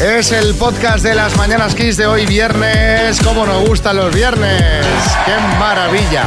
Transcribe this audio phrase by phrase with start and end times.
[0.00, 3.20] Es el podcast de las Mañanas Kiss de hoy viernes.
[3.22, 4.86] ¿Cómo nos gustan los viernes?
[5.26, 6.24] ¡Qué maravilla!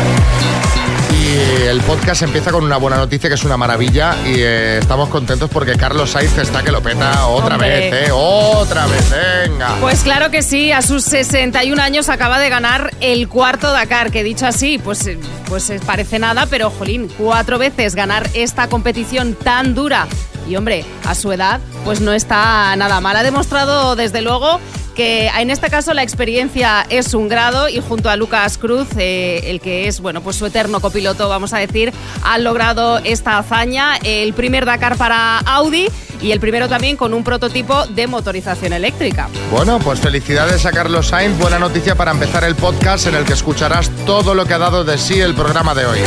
[1.29, 5.09] Y el podcast empieza con una buena noticia que es una maravilla y eh, estamos
[5.09, 7.91] contentos porque Carlos Sainz está que lo peta otra Hombre.
[7.91, 8.11] vez, ¿eh?
[8.11, 9.11] Otra vez,
[9.45, 9.75] venga.
[9.79, 14.23] Pues claro que sí, a sus 61 años acaba de ganar el cuarto Dakar, que
[14.23, 19.75] dicho así, pues, eh, pues parece nada, pero jolín, cuatro veces ganar esta competición tan
[19.75, 20.07] dura.
[20.49, 23.15] Y hombre, a su edad, pues no está nada mal.
[23.15, 24.59] Ha demostrado desde luego
[24.95, 29.41] que en este caso la experiencia es un grado y junto a Lucas Cruz, eh,
[29.45, 33.95] el que es bueno pues su eterno copiloto, vamos a decir, han logrado esta hazaña,
[34.03, 35.87] el primer Dakar para Audi
[36.21, 39.29] y el primero también con un prototipo de motorización eléctrica.
[39.51, 41.37] Bueno, pues felicidades a Carlos Sainz.
[41.37, 44.83] Buena noticia para empezar el podcast en el que escucharás todo lo que ha dado
[44.83, 45.99] de sí el programa de hoy.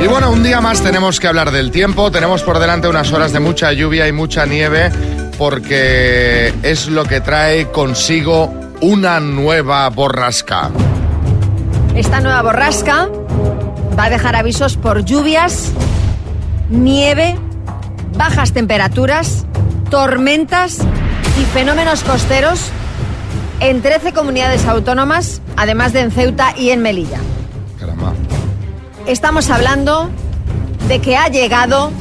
[0.00, 2.10] Y bueno, un día más tenemos que hablar del tiempo.
[2.10, 4.90] Tenemos por delante unas horas de mucha lluvia y mucha nieve
[5.38, 10.70] porque es lo que trae consigo una nueva borrasca.
[11.94, 13.08] Esta nueva borrasca
[13.98, 15.72] va a dejar avisos por lluvias,
[16.68, 17.36] nieve,
[18.16, 19.46] bajas temperaturas,
[19.90, 20.78] tormentas
[21.40, 22.70] y fenómenos costeros
[23.60, 27.20] en 13 comunidades autónomas, además de en Ceuta y en Melilla.
[29.06, 30.08] Estamos hablando
[30.88, 31.92] de que ha llegado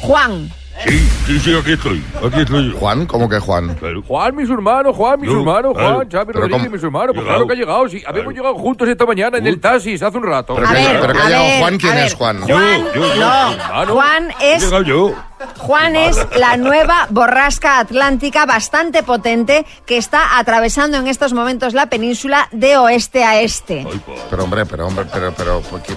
[0.00, 0.50] Juan.
[0.86, 2.02] Sí, sí, sí, aquí estoy.
[2.26, 2.74] Aquí estoy.
[2.78, 3.74] Juan, ¿cómo que Juan?
[3.76, 4.02] Claro.
[4.02, 5.94] Juan, mis hermanos, Juan, mis Yo, hermanos, claro.
[5.94, 6.70] Juan, Xavi Rodríguez, ¿cómo?
[6.74, 7.10] mis hermanos.
[7.14, 8.02] Pues claro que ha llegado, sí.
[8.04, 8.48] Habíamos Claro.
[8.48, 10.54] llegado juntos esta mañana en el taxi hace un rato.
[10.56, 12.46] Pero A que, ver, pero que a ha llegado ver, Juan, ¿quién es Juan?
[12.46, 13.86] Yo, Juan, yo, yo.
[13.86, 13.94] no.
[13.94, 15.14] Juan He es llegado yo.
[15.58, 21.86] Juan es la nueva borrasca atlántica bastante potente que está atravesando en estos momentos la
[21.86, 23.86] península de oeste a este.
[24.30, 25.94] Pero hombre, pero hombre, pero, pero, porque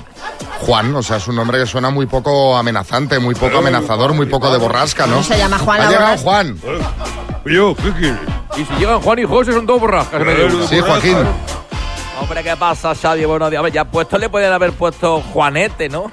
[0.61, 4.25] Juan, o sea, es un nombre que suena muy poco amenazante, muy poco amenazador, muy
[4.25, 5.17] poco de borrasca, ¿no?
[5.17, 6.17] No se llama Juan Ha la llegado.
[6.17, 6.59] Juan.
[6.63, 6.79] Eh,
[7.45, 8.19] Yo, ¿qué quieres?
[8.57, 10.21] Y si llegan Juan y José son dos borrascas.
[10.69, 11.17] Sí, Joaquín.
[12.19, 13.25] Hombre, ¿qué pasa, Xavi?
[13.25, 13.59] Buenos días.
[13.59, 16.11] Hombre, ya puesto le pueden haber puesto Juanete, ¿no?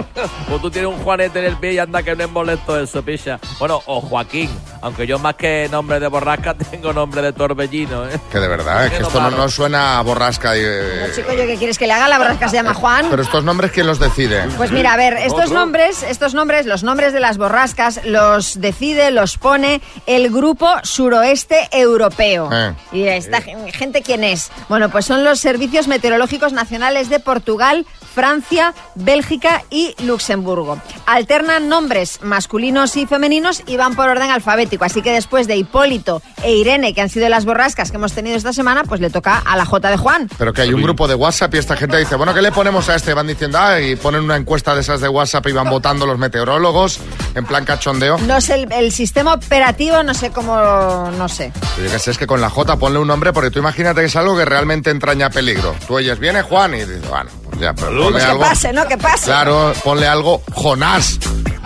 [0.50, 3.02] o tú tienes un Juanete en el pie y anda que no es molesto eso,
[3.02, 3.38] picha.
[3.58, 4.48] Bueno, o Joaquín,
[4.80, 8.18] aunque yo más que nombre de borrasca tengo nombre de torbellino, ¿eh?
[8.30, 10.56] Que de verdad, es que esto no, no suena a borrasca.
[10.56, 12.08] y, eh, No, chico, ¿yo qué quieres que le haga?
[12.08, 13.06] La borrasca se llama Juan.
[13.10, 14.44] Pero estos nombres, ¿quién los decide?
[14.56, 15.54] Pues mira, a ver, estos Otro.
[15.54, 21.68] nombres, estos nombres, los nombres de las borrascas los decide, los pone el Grupo Suroeste
[21.72, 22.48] Europeo.
[22.52, 22.72] Eh.
[22.92, 24.50] ¿Y esta gen- gente quién es?
[24.70, 30.78] Bueno, pues son los servicios meteorológicos nacionales de Portugal, Francia, Bélgica y Luxemburgo.
[31.06, 34.84] Alternan nombres masculinos y femeninos y van por orden alfabético.
[34.84, 38.36] Así que después de Hipólito e Irene, que han sido las borrascas que hemos tenido
[38.36, 40.28] esta semana, pues le toca a la J de Juan.
[40.38, 42.88] Pero que hay un grupo de WhatsApp y esta gente dice, bueno, ¿qué le ponemos
[42.88, 43.14] a este?
[43.14, 46.18] Van diciendo, ah, y ponen una encuesta de esas de WhatsApp y van votando los
[46.18, 47.00] meteorólogos
[47.34, 48.18] en plan cachondeo.
[48.18, 51.52] No sé, el, el sistema operativo, no sé cómo, no sé.
[51.78, 54.06] Yo qué sé, es que con la J ponle un nombre porque tú imagínate que
[54.06, 55.74] es algo que realmente entraña peligro.
[55.86, 57.30] Tú oyes, viene Juan y dices, bueno,
[57.60, 58.40] ya, pero ponle que algo.
[58.40, 58.86] pase, ¿no?
[58.86, 59.24] Que pase.
[59.26, 60.42] Claro, ponle algo.
[60.54, 61.18] Jonás,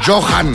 [0.07, 0.55] Johan,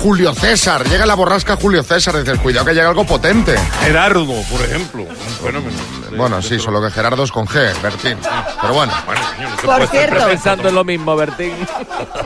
[0.00, 0.86] Julio César.
[0.88, 2.16] Llega la borrasca Julio César.
[2.22, 3.56] Dices, cuidado que llega algo potente.
[3.82, 5.02] Gerardo, por ejemplo.
[5.02, 5.16] Un
[5.46, 5.78] fenómeno.
[6.16, 8.18] Bueno, sí, solo que Gerardo es con G, Bertín.
[8.60, 8.92] Pero bueno.
[9.04, 10.26] Bueno, señor, no se Por cierto.
[10.28, 11.52] Pensando en lo mismo, Bertín.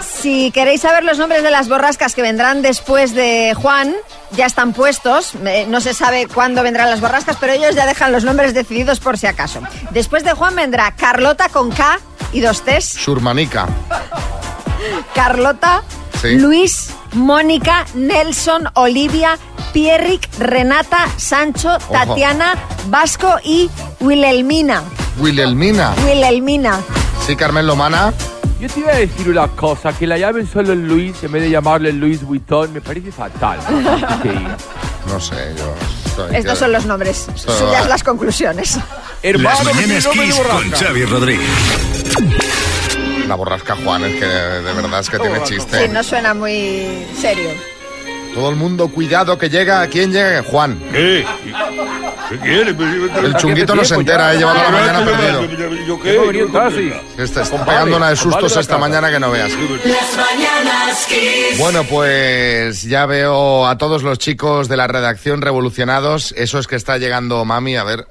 [0.00, 3.94] Si queréis saber los nombres de las borrascas que vendrán después de Juan,
[4.32, 5.32] ya están puestos.
[5.68, 9.18] No se sabe cuándo vendrán las borrascas, pero ellos ya dejan los nombres decididos por
[9.18, 9.60] si acaso.
[9.90, 11.98] Después de Juan vendrá Carlota con K
[12.32, 12.84] y dos T's.
[12.84, 13.66] Surmanica.
[15.14, 15.82] Carlota,
[16.20, 16.34] Sí.
[16.38, 19.38] Luis, Mónica, Nelson, Olivia,
[19.72, 22.54] Pierrick, Renata, Sancho, Tatiana,
[22.88, 24.82] Vasco y Wilhelmina.
[25.18, 25.94] Wilhelmina.
[26.04, 26.80] Wilhelmina.
[27.26, 28.12] Sí, Carmen Lomana.
[28.60, 31.50] Yo te iba a decir una cosa, que la llamen solo Luis en vez de
[31.50, 33.58] llamarle Luis Vuitton me parece fatal.
[34.22, 34.30] Sí.
[35.10, 35.74] No sé, yo.
[36.06, 37.26] estoy- Estos son los nombres.
[37.34, 38.78] Suyas las conclusiones.
[39.22, 40.70] Hermano, Las mañanas Kiss con.
[40.72, 41.48] Xavi Rodríguez.
[43.30, 45.86] La borrasca Juan es que de verdad es que tiene chiste.
[45.86, 47.50] Sí, no suena muy serio.
[48.34, 49.86] Todo el mundo, cuidado que llega.
[49.86, 50.42] ¿Quién llega?
[50.42, 50.82] Juan.
[50.90, 51.24] ¿Qué?
[52.28, 52.70] ¿Qué quiere?
[53.24, 55.44] El chunguito no se entera, ha llevado la mañana perdido.
[55.86, 57.22] ¿Yo qué?
[57.22, 59.52] Está, está pegando una de sustos esta mañana que no veas.
[59.52, 61.56] Las mañanas Kiss.
[61.56, 66.34] Bueno, pues ya veo a todos los chicos de la redacción revolucionados.
[66.36, 67.76] Eso es que está llegando mami.
[67.76, 68.08] A ver.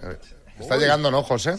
[0.59, 1.56] Está llegando, ¿no, José?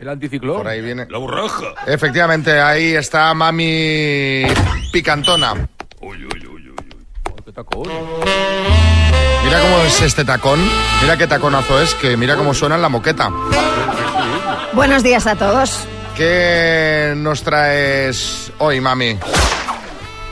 [0.00, 0.58] El anticiclón.
[0.58, 1.06] Por ahí viene.
[1.08, 1.74] La borraja.
[1.86, 4.44] Efectivamente, ahí está Mami
[4.92, 5.54] Picantona.
[6.00, 7.42] Uy, uy, uy, uy, uy.
[7.44, 7.88] Qué tacón.
[9.44, 10.60] Mira cómo es este tacón.
[11.02, 13.30] Mira qué taconazo es, que mira cómo suena en la moqueta.
[14.72, 15.86] Buenos días a todos.
[16.16, 19.18] ¿Qué nos traes hoy, Mami?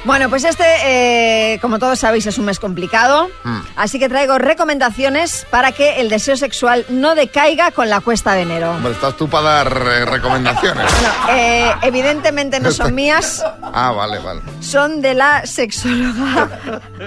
[0.09, 3.59] Bueno, pues este, eh, como todos sabéis, es un mes complicado, Mm.
[3.77, 8.41] así que traigo recomendaciones para que el deseo sexual no decaiga con la cuesta de
[8.41, 8.71] enero.
[8.71, 10.87] Hombre, estás tú para dar eh, recomendaciones.
[10.91, 14.41] Bueno, eh, evidentemente no son mías, Ah, vale, vale.
[14.61, 16.49] son de la sexóloga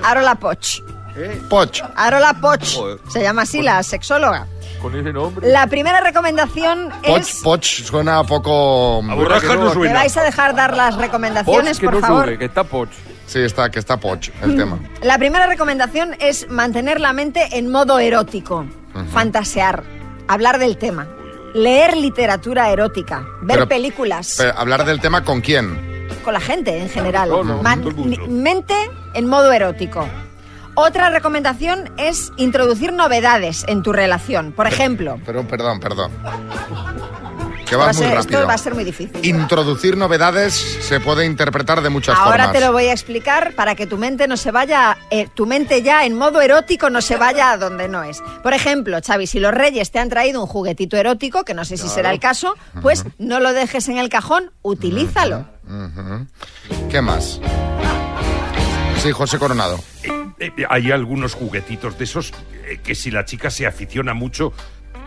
[0.04, 0.82] Arola Poch.
[1.50, 1.82] Poch.
[1.96, 3.00] Arola Poch, Joder.
[3.12, 4.46] se llama así la sexóloga.
[4.82, 5.48] Con ese nombre.
[5.50, 7.42] La primera recomendación Poch, es...
[7.44, 9.02] Poch suena poco...
[9.06, 9.94] La borraja que no, no ¿Me suena.
[9.94, 12.26] vais a dejar dar las recomendaciones, Poch que por no favor?
[12.26, 12.90] sube, que está Poch.
[13.28, 14.80] Sí, está, que está Poch el tema.
[15.04, 18.66] La primera recomendación es mantener la mente en modo erótico,
[19.14, 19.84] fantasear,
[20.28, 21.08] hablar del tema,
[21.54, 25.92] leer literatura erótica, ver Pero- películas Pero, ¿Hablar del tema con quién?
[26.26, 27.30] con la gente en general.
[27.30, 27.84] No, no, Man-
[28.28, 28.76] mente
[29.14, 30.08] en modo erótico.
[30.76, 34.52] Otra recomendación es introducir novedades en tu relación.
[34.54, 36.12] Por ejemplo, Pero, perdón, perdón.
[37.66, 38.40] Que va muy ser- rápido.
[38.40, 39.18] esto va a ser muy difícil.
[39.26, 42.52] Introducir novedades se puede interpretar de muchas Ahora formas.
[42.54, 45.82] te lo voy a explicar para que tu mente no se vaya, eh, tu mente
[45.82, 48.22] ya en modo erótico no se vaya a donde no es.
[48.44, 51.78] Por ejemplo, Xavi, si los reyes te han traído un juguetito erótico, que no sé
[51.78, 55.46] si será el caso, pues no lo dejes en el cajón, utilízalo.
[56.90, 57.40] ¿Qué más?
[59.02, 59.80] Sí, José Coronado.
[60.04, 62.32] Eh, eh, hay algunos juguetitos de esos
[62.68, 64.54] eh, que si la chica se aficiona mucho,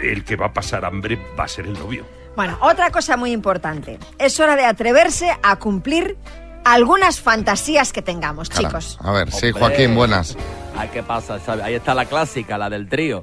[0.00, 2.04] el que va a pasar hambre va a ser el novio.
[2.34, 4.00] Bueno, otra cosa muy importante.
[4.18, 6.16] Es hora de atreverse a cumplir
[6.64, 8.66] algunas fantasías que tengamos, Cara.
[8.66, 8.98] chicos.
[9.00, 9.60] A ver, sí, Hombre.
[9.60, 10.36] Joaquín, buenas.
[10.76, 11.62] Ay, ¿qué pasa, Xavi?
[11.62, 13.22] Ahí está la clásica, la del trío.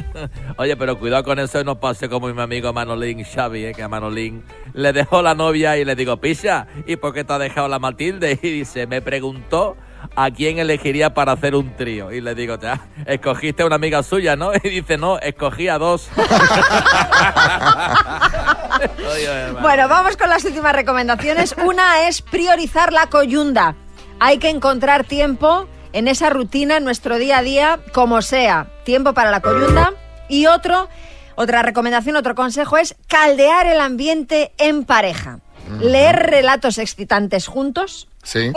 [0.56, 3.82] Oye, pero cuidado con eso y no pase como mi amigo Manolín Xavi, eh, que
[3.82, 4.42] a Manolín
[4.72, 7.78] le dejó la novia y le digo, Pisha, ¿y por qué te ha dejado la
[7.78, 8.38] Matilde?
[8.42, 9.76] Y dice, me preguntó
[10.14, 12.12] a quién elegiría para hacer un trío.
[12.12, 14.52] Y le digo, ya, escogiste a una amiga suya, ¿no?
[14.62, 16.08] Y dice, no, escogí a dos.
[19.62, 21.54] Bueno, vamos con las últimas recomendaciones.
[21.64, 23.74] Una es priorizar la coyunda.
[24.20, 28.66] Hay que encontrar tiempo en esa rutina, en nuestro día a día, como sea.
[28.84, 29.92] Tiempo para la coyunda.
[30.28, 30.88] Y otro,
[31.36, 35.40] otra recomendación, otro consejo es caldear el ambiente en pareja.
[35.80, 38.08] Leer relatos excitantes juntos.
[38.26, 38.50] Sí,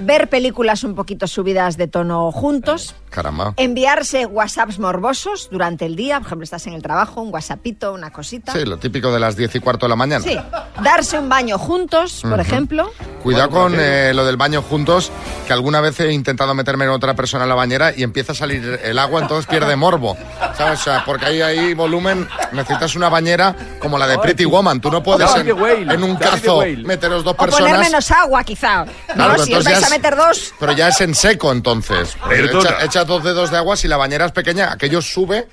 [0.00, 2.94] Ver películas un poquito subidas de tono juntos.
[3.10, 3.52] caramba.
[3.56, 6.18] Enviarse WhatsApps morbosos durante el día.
[6.20, 8.52] Por ejemplo, estás en el trabajo, un WhatsAppito, una cosita.
[8.52, 10.22] Sí, lo típico de las diez y cuarto de la mañana.
[10.24, 10.38] Sí,
[10.84, 12.92] darse un baño juntos, por ejemplo.
[13.24, 15.10] Cuidado con eh, lo del baño juntos,
[15.48, 18.34] que alguna vez he intentado meterme en otra persona en la bañera y empieza a
[18.36, 20.16] salir el agua, entonces pierde morbo.
[20.56, 20.80] ¿Sabes?
[20.80, 24.80] O sea, porque ahí hay volumen, necesitas una bañera como la de Pretty Woman.
[24.80, 26.84] Tú no puedes en, en un cazo Whale.
[26.84, 27.80] meteros dos O poner personas.
[27.80, 28.84] menos agua, quizá.
[29.14, 30.54] Claro, no, pero si os vais ya a es- meter dos.
[30.60, 32.16] Pero ya es en seco entonces.
[32.30, 35.48] Echa, echa dos dedos de agua, si la bañera es pequeña, aquello sube.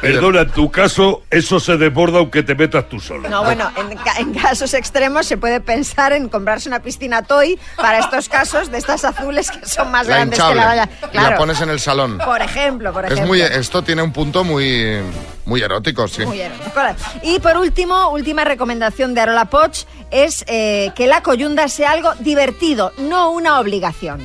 [0.00, 3.28] Perdona, en tu caso, eso se desborda aunque te metas tú solo.
[3.28, 7.58] No, bueno, en, ca- en casos extremos se puede pensar en comprarse una piscina Toy
[7.76, 10.54] para estos casos de estas azules que son más La grandes hinchable.
[10.54, 10.88] que la valla.
[11.12, 12.18] Y la pones en el salón.
[12.18, 13.22] Por ejemplo, por ejemplo.
[13.24, 14.98] Es muy, esto tiene un punto muy,
[15.46, 16.26] muy erótico, sí.
[16.26, 16.80] Muy erótico.
[17.22, 22.12] Y por último, última recomendación de Arola Poch es eh, que la coyunda sea algo
[22.20, 24.20] divertido, no una obligación.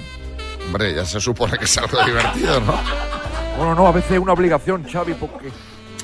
[0.65, 2.73] Hombre, ya se supone que es algo divertido, ¿no?
[3.59, 5.49] Bueno, no, a veces es una obligación, Xavi, porque...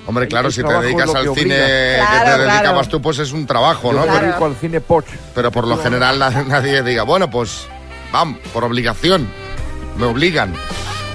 [0.07, 2.43] Hombre, claro, si te dedicas al que cine que Claro, te claro.
[2.53, 4.01] dedicabas tú, pues es un trabajo, ¿no?
[4.01, 4.27] Yo me Claro.
[4.27, 5.05] dedico al cine Poch.
[5.33, 7.65] Pero por lo general na- nadie diga, bueno, pues
[8.11, 9.27] vamos, por obligación,
[9.97, 10.53] me obligan.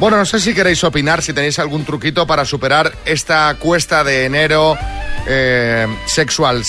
[0.01, 4.25] Bueno, no sé si queréis opinar, si tenéis algún truquito para superar esta cuesta de
[4.25, 4.75] enero
[5.27, 6.65] eh, sexual.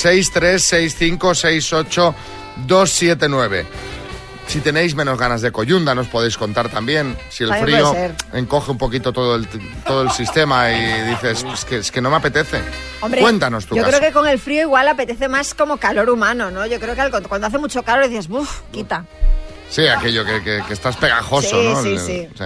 [2.67, 3.65] 636568279.
[4.51, 7.15] Si tenéis menos ganas de coyunda, nos podéis contar también.
[7.29, 7.95] Si el frío
[8.33, 9.47] encoge un poquito todo el,
[9.85, 12.61] todo el sistema y dices, es que, es que no me apetece.
[12.99, 13.97] Hombre, Cuéntanos tu Yo caso.
[13.97, 16.65] creo que con el frío igual apetece más como calor humano, ¿no?
[16.65, 19.05] Yo creo que cuando hace mucho calor dices, uff, quita.
[19.71, 21.81] Sí, aquello que, que- que estás pegajoso, Sí, ¿no?
[21.81, 22.43] sí, El- sí.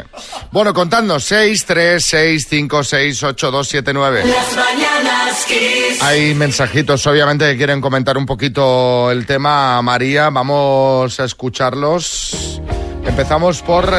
[0.51, 4.23] Bueno, contadnos, 6, 3, 6, 5, 6, 8, 2, 7, 9.
[4.25, 6.01] Las mañanas Kiss.
[6.03, 9.81] Hay mensajitos, obviamente, que quieren comentar un poquito el tema.
[9.81, 12.61] María, vamos a escucharlos.
[13.03, 13.91] Empezamos por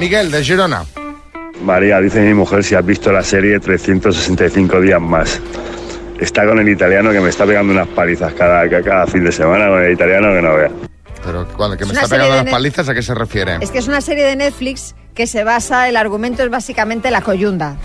[0.00, 0.84] Miguel, de Girona.
[1.62, 5.40] María, dice mi mujer si has visto la serie 365 días más.
[6.18, 9.68] Está con el italiano que me está pegando unas palizas cada, cada fin de semana
[9.68, 10.70] con el italiano que no vea.
[11.24, 13.58] Pero cuando que me está pegando las palizas, ¿a qué se refiere?
[13.60, 17.20] Es que es una serie de Netflix que se basa, el argumento es básicamente la
[17.22, 17.76] coyunda.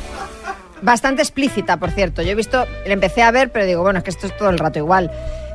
[0.81, 2.21] bastante explícita, por cierto.
[2.21, 4.49] Yo he visto, la empecé a ver, pero digo, bueno, es que esto es todo
[4.49, 5.09] el rato igual.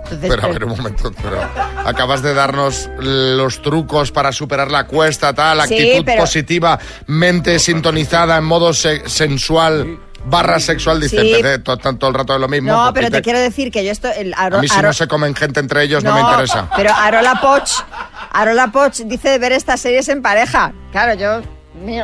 [0.04, 1.38] Entonces, Pero a pues, ver, un momento, pero
[1.86, 7.58] acabas de darnos los trucos para superar la cuesta, tal, Sí, actitud pero- positiva, mente
[7.60, 11.34] sintonizada en modo se- sensual, barra sexual, dice, Sí.
[11.34, 12.70] en vez de to- tanto el rato de lo mismo.
[12.72, 14.08] no, pero te quiero decir que yo esto...
[14.08, 16.68] El Aro- A mí si Aro- no se comen gente entre ellos no, me interesa.
[16.76, 17.70] Pero Arola Poch,
[18.32, 20.72] Arola Poch dice de ver estas series en pareja.
[20.92, 21.40] Claro, yo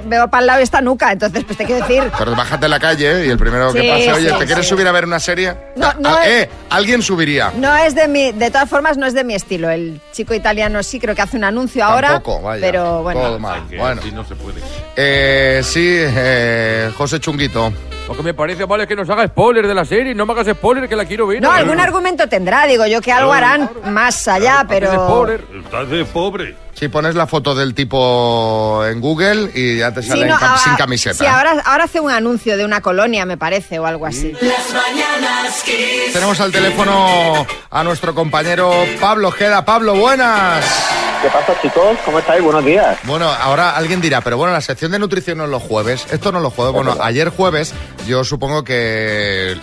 [0.04, 2.10] veo para el lado esta nuca, entonces pues te quiero decir...
[2.16, 3.26] Pero bájate a la calle ¿eh?
[3.26, 4.70] y el primero que pase, oye, sí, ¿te quieres sí.
[4.70, 5.54] subir a ver una serie?
[5.76, 7.52] No, no Ah, es- eh, alguien subiría.
[7.56, 9.68] No es de mi, de todas formas no es de mi estilo.
[9.68, 13.20] El chico italiano sí creo que hace un anuncio ahora, Tampoco, vaya, pero bueno.
[13.20, 13.62] todo mal.
[13.76, 14.60] Bueno, no se puede.
[14.96, 17.72] eh, sí, eh, José Chunguito.
[18.08, 20.14] Lo que me parece mal es que nos haga spoiler de la serie.
[20.14, 21.42] No me hagas spoiler, que la quiero ver.
[21.42, 25.44] No, algún argumento tendrá, digo yo que algo harán más allá, pero spoiler.
[25.64, 26.54] Estás de pobre.
[26.74, 30.48] Si pones la foto del tipo en Google y ya te sale en no, cam-
[30.50, 31.14] ahora- sin camiseta.
[31.16, 34.32] Sí, ahora, ahora hace un anuncio de una colonia, me parece, o algo así.
[34.42, 36.12] Las mañanas Kiss.
[36.12, 39.64] Tenemos al teléfono a nuestro compañero Pablo Geda.
[39.64, 40.64] Pablo, buenas.
[41.26, 41.98] ¿Qué pasa, chicos?
[42.04, 42.40] ¿Cómo estáis?
[42.40, 42.98] Buenos días.
[43.02, 46.06] Bueno, ahora alguien dirá, pero bueno, la sección de nutrición no es los jueves.
[46.12, 46.72] Esto no es los jueves.
[46.72, 47.74] Bueno, ayer jueves,
[48.06, 49.56] yo supongo que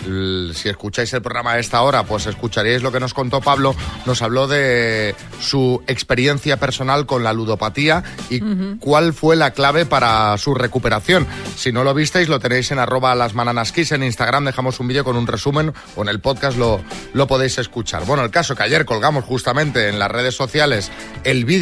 [0.54, 3.74] si escucháis el programa a esta hora, pues escucharíais lo que nos contó Pablo.
[4.04, 8.42] Nos habló de su experiencia personal con la ludopatía y
[8.78, 11.26] cuál fue la clave para su recuperación.
[11.56, 14.44] Si no lo visteis, lo tenéis en arroba las mananaskis en Instagram.
[14.44, 16.82] Dejamos un vídeo con un resumen o en el podcast lo,
[17.14, 18.04] lo podéis escuchar.
[18.04, 20.92] Bueno, el caso que ayer colgamos justamente en las redes sociales
[21.24, 21.53] el vídeo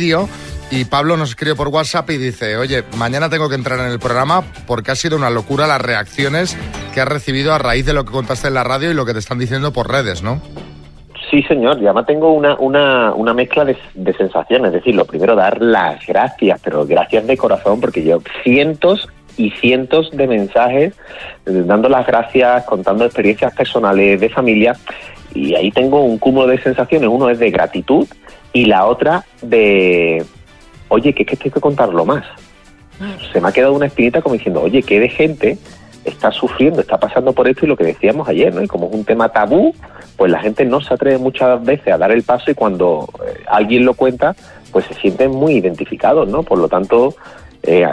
[0.70, 3.98] y Pablo nos escribió por WhatsApp y dice, oye, mañana tengo que entrar en el
[3.98, 6.56] programa porque ha sido una locura las reacciones
[6.94, 9.12] que has recibido a raíz de lo que contaste en la radio y lo que
[9.12, 10.40] te están diciendo por redes, ¿no?
[11.30, 11.78] Sí, señor.
[11.78, 14.68] Y además tengo una, una, una mezcla de, de sensaciones.
[14.68, 19.50] Es decir, lo primero, dar las gracias, pero gracias de corazón, porque yo cientos y
[19.50, 20.94] cientos de mensajes
[21.44, 24.74] eh, dando las gracias, contando experiencias personales de familia.
[25.34, 27.10] Y ahí tengo un cúmulo de sensaciones.
[27.10, 28.06] Uno es de gratitud
[28.52, 30.24] y la otra de,
[30.88, 32.24] oye, que es que tengo que contarlo más.
[33.32, 35.58] Se me ha quedado una espinita como diciendo, oye, que de gente
[36.04, 38.62] está sufriendo, está pasando por esto y lo que decíamos ayer, ¿no?
[38.62, 39.74] Y como es un tema tabú,
[40.16, 43.42] pues la gente no se atreve muchas veces a dar el paso y cuando eh,
[43.48, 44.34] alguien lo cuenta,
[44.70, 46.42] pues se sienten muy identificados, ¿no?
[46.42, 47.14] Por lo tanto,
[47.62, 47.88] eh,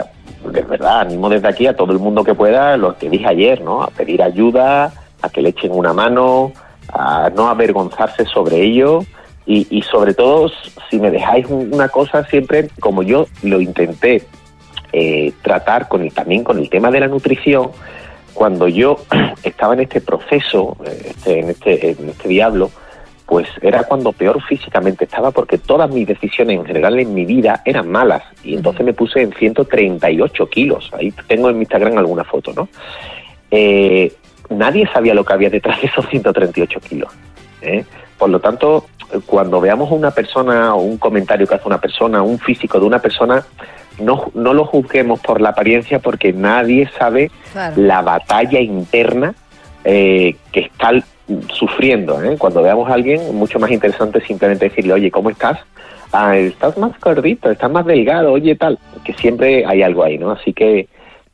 [0.52, 3.60] de verdad, animo desde aquí a todo el mundo que pueda, lo que dije ayer,
[3.62, 3.82] ¿no?
[3.82, 6.52] A pedir ayuda, a que le echen una mano,
[6.92, 9.04] a no avergonzarse sobre ello
[9.52, 10.50] y, y sobre todo,
[10.88, 14.22] si me dejáis un- una cosa, siempre como yo lo intenté
[14.92, 17.70] eh, tratar con el, también con el tema de la nutrición,
[18.34, 18.98] cuando yo
[19.42, 22.70] estaba en este proceso, eh, este- en, este, en este diablo,
[23.26, 27.62] pues era cuando peor físicamente estaba porque todas mis decisiones en general en mi vida
[27.64, 30.90] eran malas y entonces me puse en 138 kilos.
[30.98, 32.68] Ahí tengo en mi Instagram alguna foto, ¿no?
[33.52, 34.12] Eh,
[34.48, 37.12] nadie sabía lo que había detrás de esos 138 kilos.
[37.62, 37.84] ¿eh?
[38.20, 38.84] Por lo tanto,
[39.24, 42.84] cuando veamos a una persona o un comentario que hace una persona, un físico de
[42.84, 43.42] una persona,
[43.98, 47.74] no, no lo juzguemos por la apariencia porque nadie sabe Claro.
[47.80, 49.34] la batalla interna
[49.84, 50.90] eh, que está
[51.48, 52.22] sufriendo.
[52.22, 52.36] ¿eh?
[52.38, 55.58] Cuando veamos a alguien, mucho más interesante simplemente decirle, oye, ¿cómo estás?
[56.12, 58.78] Ah, estás más gordito, estás más delgado, oye, tal.
[59.02, 60.32] Que siempre hay algo ahí, ¿no?
[60.32, 60.88] Así que,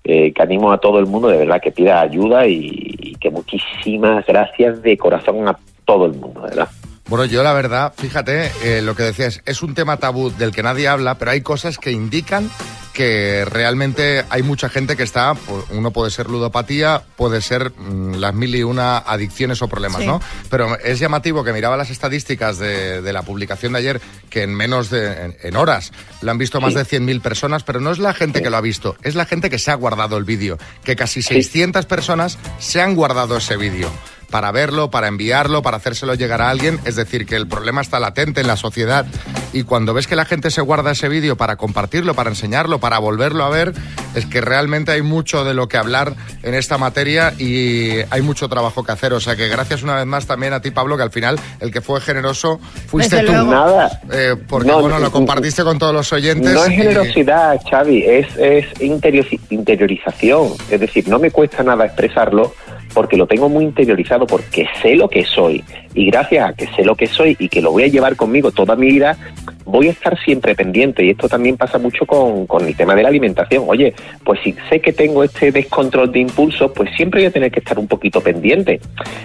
[0.04, 3.30] eh, que animo a todo el mundo, de verdad, que pida ayuda y, y que
[3.30, 6.68] muchísimas gracias de corazón a todo el mundo, verdad.
[7.08, 10.64] Bueno, yo la verdad, fíjate, eh, lo que decías, es un tema tabú del que
[10.64, 12.50] nadie habla, pero hay cosas que indican
[12.92, 18.14] que realmente hay mucha gente que está, pues, uno puede ser ludopatía, puede ser mm,
[18.14, 20.06] las mil y una adicciones o problemas, Sí.
[20.06, 20.20] ¿no?
[20.50, 24.00] Pero es llamativo que miraba las estadísticas de, de la publicación de ayer,
[24.30, 26.78] que en menos de, en, en horas, lo han visto más Sí.
[26.78, 29.50] de 100.000 personas, pero no es la gente que lo ha visto, es la gente
[29.50, 33.90] que se ha guardado el vídeo, que casi 600 personas se han guardado ese vídeo
[34.30, 36.78] para verlo, para enviarlo, para hacérselo llegar a alguien.
[36.84, 39.06] Es decir, que el problema está latente en la sociedad.
[39.52, 42.98] Y cuando ves que la gente se guarda ese vídeo para compartirlo, para enseñarlo, para
[42.98, 43.72] volverlo a ver,
[44.14, 48.48] es que realmente hay mucho de lo que hablar en esta materia y hay mucho
[48.48, 49.12] trabajo que hacer.
[49.14, 51.70] O sea que gracias una vez más también a ti, Pablo, que al final el
[51.72, 53.32] que fue generoso fuiste Desde tú.
[53.32, 53.50] luego.
[53.52, 54.00] Nada.
[54.12, 56.52] Eh, porque No, bueno, no, lo compartiste con todos los oyentes.
[56.52, 60.48] No es y- generosidad, Xavi, es, es interiori- interiorización.
[60.70, 62.54] Es decir, no me cuesta nada expresarlo
[62.96, 65.62] porque lo tengo muy interiorizado, porque sé lo que soy.
[65.92, 68.52] Y gracias a que sé lo que soy y que lo voy a llevar conmigo
[68.52, 69.18] toda mi vida,
[69.66, 73.02] voy a estar siempre pendiente y esto también pasa mucho con, con el tema de
[73.02, 73.64] la alimentación.
[73.66, 73.92] Oye,
[74.24, 77.58] pues si sé que tengo este descontrol de impulsos, pues siempre voy a tener que
[77.58, 78.80] estar un poquito pendiente.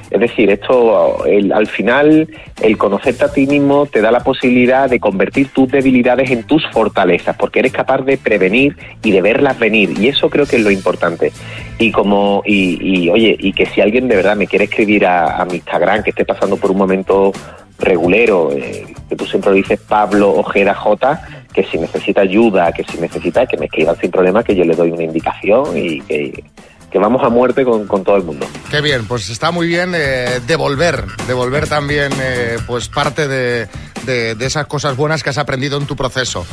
[0.09, 1.23] Es decir, esto
[1.53, 2.27] al final,
[2.61, 6.67] el conocerte a ti mismo te da la posibilidad de convertir tus debilidades en tus
[6.71, 10.63] fortalezas, porque eres capaz de prevenir y de verlas venir, y eso creo que es
[10.63, 11.31] lo importante.
[11.77, 15.41] Y como, y, y, oye, y que si alguien de verdad me quiere escribir a,
[15.41, 17.31] a mi Instagram, que esté pasando por un momento
[17.79, 21.21] regulero, eh, que tú siempre dices Pablo Ojeda J,
[21.53, 24.75] que si necesita ayuda, que si necesita que me escriban sin problema, que yo le
[24.75, 26.43] doy una indicación y que,
[26.91, 28.45] que vamos a muerte con, con todo el mundo.
[28.69, 33.67] Qué bien, pues está muy bien eh, devolver, devolver también eh, pues parte de,
[34.05, 36.45] de- de esas cosas buenas que has aprendido en tu proceso.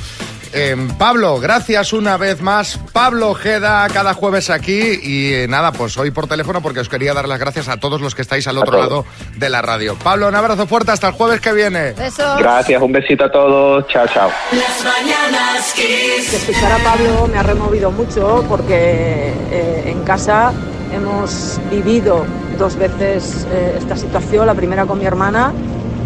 [0.52, 2.78] Eh, Pablo, gracias una vez más.
[2.93, 4.99] Pablo Ojeda, cada jueves aquí.
[5.02, 8.00] Y eh, nada, pues hoy por teléfono porque os quería dar las gracias a todos
[8.00, 9.05] los que estáis al otro lado
[9.37, 9.97] de la radio.
[10.02, 11.93] Pablo, un abrazo fuerte hasta el jueves que viene.
[11.93, 12.38] Besos.
[12.38, 14.31] Gracias, un besito a todos, chao, chao.
[14.52, 16.33] Las mañanas Kiss.
[16.33, 20.52] Escuchar a Pablo me ha removido mucho porque eh, en casa
[20.93, 22.25] hemos vivido
[22.59, 25.52] dos veces eh, esta situación, la primera con mi hermana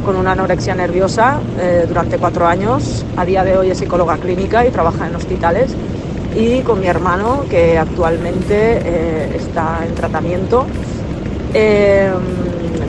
[0.05, 4.67] con una anorexia nerviosa eh, durante cuatro años, a día de hoy es psicóloga clínica
[4.67, 5.75] y trabaja en hospitales,
[6.37, 10.67] y con mi hermano que actualmente eh, está en tratamiento
[11.55, 12.11] eh,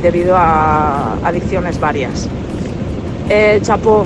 [0.01, 2.27] debido a adicciones varias.
[3.29, 4.05] Eh, chapó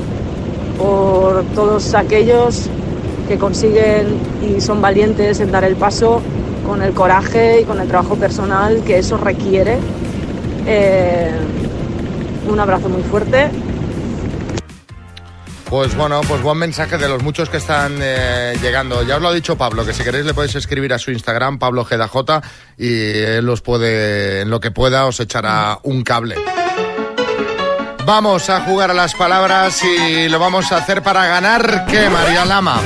[0.77, 2.69] por todos aquellos
[3.27, 6.21] que consiguen y son valientes en dar el paso
[6.65, 9.77] con el coraje y con el trabajo personal que eso requiere.
[12.47, 13.49] Un abrazo muy fuerte.
[15.69, 19.03] Pues bueno, pues buen mensaje de los muchos que están eh, llegando.
[19.03, 21.59] Ya os lo ha dicho Pablo, que si queréis le podéis escribir a su Instagram,
[21.59, 22.41] Pablo GDJ,
[22.77, 26.35] y él os puede, en lo que pueda, os echará un cable.
[28.05, 32.45] Vamos a jugar a las palabras y lo vamos a hacer para ganar, ¿qué, María
[32.45, 32.79] Lama?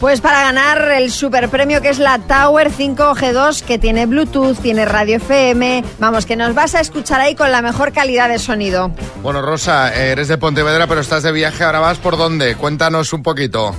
[0.00, 4.84] Pues para ganar el super premio que es la Tower 5G2, que tiene Bluetooth, tiene
[4.84, 5.82] radio FM.
[5.98, 8.90] Vamos, que nos vas a escuchar ahí con la mejor calidad de sonido.
[9.22, 12.56] Bueno, Rosa, eh, eres de Pontevedra, pero estás de viaje, ¿ahora vas por dónde?
[12.56, 13.74] Cuéntanos un poquito.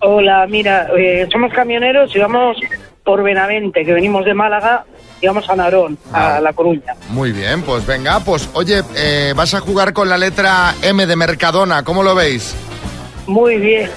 [0.00, 2.58] Hola, mira, eh, somos camioneros y vamos
[3.02, 4.84] por Benavente, que venimos de Málaga
[5.22, 6.94] y vamos a Narón, a La Coruña.
[7.08, 11.16] Muy bien, pues venga, pues oye, eh, vas a jugar con la letra M de
[11.16, 12.54] Mercadona, ¿cómo lo veis?
[13.28, 13.90] Muy bien.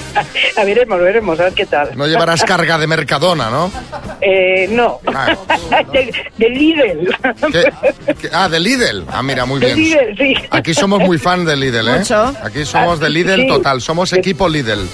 [0.56, 1.96] a veremos, veremos, a ver qué tal.
[1.96, 3.70] No llevarás carga de Mercadona, ¿no?
[4.22, 5.00] Eh, no.
[5.06, 5.36] Ah.
[5.92, 7.14] de, de Lidl.
[7.52, 7.72] ¿Qué?
[8.20, 8.30] ¿Qué?
[8.32, 9.04] Ah, de Lidl.
[9.12, 9.78] Ah, mira, muy De bien.
[9.78, 10.34] Lidl, sí.
[10.50, 11.98] Aquí somos muy fan de Lidl, ¿eh?
[11.98, 12.34] Mucho.
[12.42, 13.48] Aquí somos de Lidl sí.
[13.48, 14.88] total, somos equipo Lidl.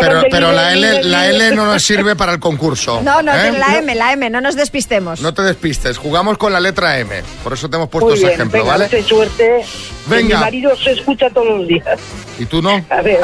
[0.00, 1.28] Pero, pero la L, la.
[1.28, 3.00] L no nos sirve para el concurso.
[3.08, 3.52] No, no, ¿eh?
[3.52, 5.20] la M, la M, no nos despistemos.
[5.20, 7.22] No te despistes, jugamos con la letra M.
[7.42, 9.02] Por eso te hemos puesto ese ejemplo, venga, ¿vale?
[9.02, 9.64] suerte.
[10.06, 10.36] Venga.
[10.36, 11.98] Mi marido se escucha todos los días.
[12.38, 12.84] ¿Y tú no?
[12.90, 13.20] A ver.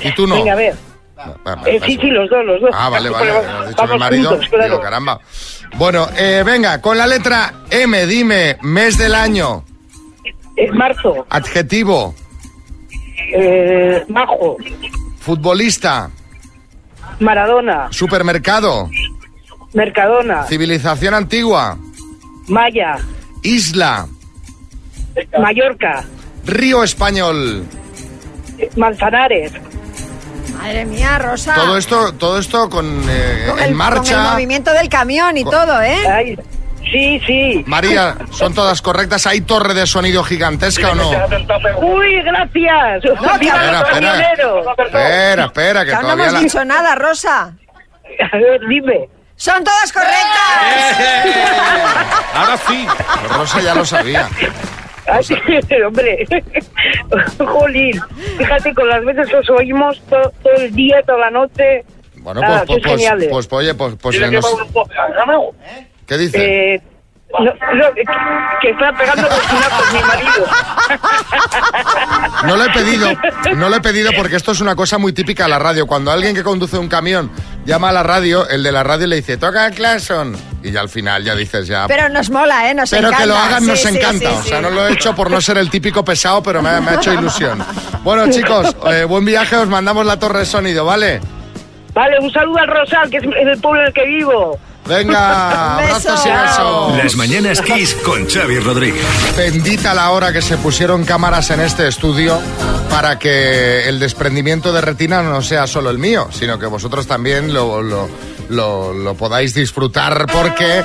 [0.00, 0.34] ¿Y tú no?
[0.36, 0.74] Venga, a ver.
[1.66, 2.70] Eh, sí, sí, los dos, los dos.
[2.72, 3.30] Ah, vale, vale.
[3.32, 4.30] Vamos Has dicho mi marido.
[4.30, 4.64] juntos, claro.
[4.64, 5.20] Digo, caramba.
[5.76, 9.64] Bueno, eh, venga, con la letra M, dime, mes del año,
[10.56, 12.14] Eh, marzo, adjetivo,
[13.32, 14.56] eh, Majo,
[15.20, 16.10] futbolista,
[17.20, 18.88] Maradona, supermercado,
[19.74, 21.76] Mercadona, civilización antigua,
[22.48, 22.96] Maya,
[23.42, 24.06] isla,
[25.38, 26.04] Mallorca,
[26.46, 27.64] río español.
[28.76, 29.52] Manzanares.
[30.58, 31.54] Madre mía, Rosa.
[31.54, 34.32] Todo esto, todo esto con, eh, Con en el, Con el marcha.
[34.32, 36.06] movimiento del camión y Con- todo, ¿eh?
[36.06, 36.38] Ay,
[36.90, 37.64] sí, sí.
[37.66, 39.26] María, ¿son todas correctas?
[39.26, 41.10] ¿Hay torre de sonido gigantesca o no?
[41.80, 43.04] Uy, gracias.
[43.04, 44.20] No, que- ¡Viva Espera, espera.
[44.84, 46.40] Espera, espera, que Que aún no todavía hemos la...
[46.40, 47.54] dicho nada, Rosa.
[48.32, 49.08] A ver, dime.
[49.36, 50.20] Son todas correctas.
[52.34, 52.86] Ahora sí.
[53.36, 54.28] Rosa ya lo sabía.
[55.06, 55.24] Ay,
[55.86, 56.26] hombre,
[57.38, 58.00] jolín,
[58.38, 61.84] fíjate con las veces que os oímos to- todo el día, toda la noche.
[62.16, 63.28] Bueno, Ah, pues, pues, pues, geniales.
[63.30, 64.28] pues, oye, pues, pues, Mira
[66.10, 66.74] ¿qué dice?
[66.74, 66.82] Eh,
[67.32, 68.02] no, no, que,
[68.60, 70.46] que está pegando bocinatos mi marido.
[72.44, 73.08] No lo he pedido,
[73.56, 75.86] no lo he pedido porque esto es una cosa muy típica de la radio.
[75.86, 77.30] Cuando alguien que conduce un camión
[77.64, 80.36] llama a la radio, el de la radio le dice, toca Claxon.
[80.62, 81.86] Y ya al final ya dices ya...
[81.86, 82.74] Pero nos mola, ¿eh?
[82.74, 83.22] Nos Pero encanta.
[83.22, 84.18] que lo hagan nos Sí, encanta.
[84.30, 84.62] sí, o sea, sí.
[84.62, 86.94] no lo he hecho por no ser el típico pesado, pero me ha, me ha
[86.96, 87.64] hecho ilusión.
[88.02, 91.20] Bueno, chicos, eh, buen viaje, os mandamos la torre de sonido, ¿vale?
[91.94, 94.58] Vale, un saludo al Rosal, que es el pueblo en el que vivo.
[94.86, 96.96] Venga, abrazos y besos.
[96.96, 99.04] Las mañanas Kiss con Xavi Rodríguez.
[99.36, 102.40] Bendita la hora que se pusieron cámaras en este estudio
[102.90, 107.52] para que el desprendimiento de retina no sea solo el mío, sino que vosotros también
[107.54, 108.08] lo, lo-
[108.48, 110.84] lo- lo podáis disfrutar porque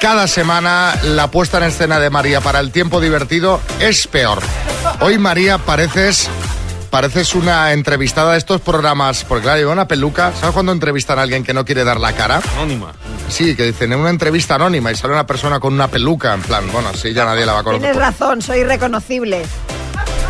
[0.00, 4.40] cada semana la puesta en escena de María para el tiempo divertido es peor.
[5.00, 6.28] Hoy, María, pareces.
[6.90, 10.32] Pareces una entrevistada de estos programas, porque claro, lleva una peluca.
[10.38, 12.40] ¿Sabes cuando entrevistan a alguien que no quiere dar la cara?
[12.54, 12.92] Anónima.
[13.28, 16.42] Sí, que dicen en una entrevista anónima y sale una persona con una peluca, en
[16.42, 17.82] plan, bueno, así ya nadie la va a conocer.
[17.92, 19.44] Tienes razón, soy reconocible.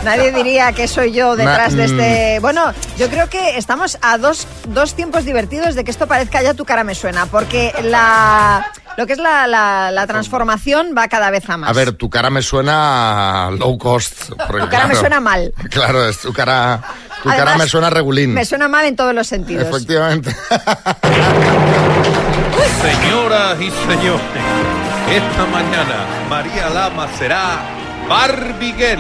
[0.05, 1.91] Nadie diría que soy yo detrás Na- de mm.
[2.01, 2.39] este...
[2.41, 6.55] Bueno, yo creo que estamos a dos, dos tiempos divertidos de que esto parezca ya
[6.55, 8.71] tu cara me suena, porque la...
[8.97, 11.69] Lo que es la, la- la transformación va cada vez a más.
[11.69, 14.31] A ver, tu cara me suena low cost.
[14.31, 15.53] tu cara me suena mal.
[15.71, 16.81] Claro, es tu cara,
[17.23, 18.33] tu cara me suena regulín.
[18.33, 19.67] Me suena mal en todos los sentidos.
[19.69, 20.35] Efectivamente.
[22.83, 24.23] Señoras y señores,
[25.11, 27.61] esta mañana María Lama será
[28.09, 28.99] Barbiguel.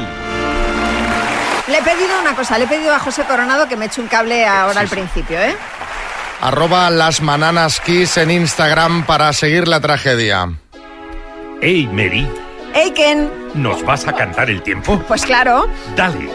[1.68, 4.06] Le he pedido una cosa, le he pedido a José Coronado que me eche un
[4.08, 5.56] cable ahora al principio, ¿eh?
[6.40, 10.48] Arroba las mananas kiss en Instagram para seguir la tragedia.
[11.60, 12.28] Hey, Mary,
[12.74, 14.98] Eiken, ¿nos vas a cantar el tiempo?
[15.08, 16.28] pues claro, Dale.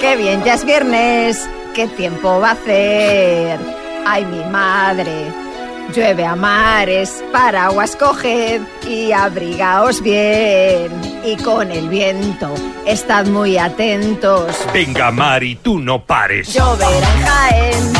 [0.00, 3.58] qué bien, ya es viernes, qué tiempo va a hacer.
[4.06, 5.32] Ay, mi madre,
[5.92, 10.90] llueve a mares, paraguas coged y abrigaos bien.
[11.24, 12.52] Y con el viento,
[12.86, 14.56] estad muy atentos.
[14.72, 16.52] Venga, Mari, tú no pares.
[16.52, 17.92] Lloverá en Jaén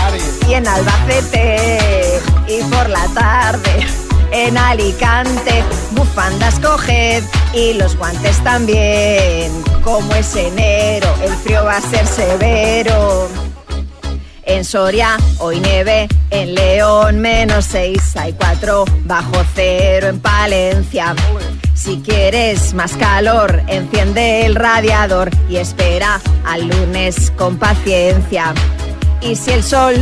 [0.48, 3.86] y en Albacete y por la tarde
[4.32, 7.22] en Alicante bufandas coged
[7.54, 9.52] y los guantes también.
[9.84, 13.28] Como es enero, el frío va a ser severo.
[14.44, 21.14] En Soria hoy nieve, en León menos 6, hay 4 bajo cero en Palencia.
[21.74, 28.52] Si quieres más calor, enciende el radiador y espera al lunes con paciencia.
[29.20, 29.94] Y si el sol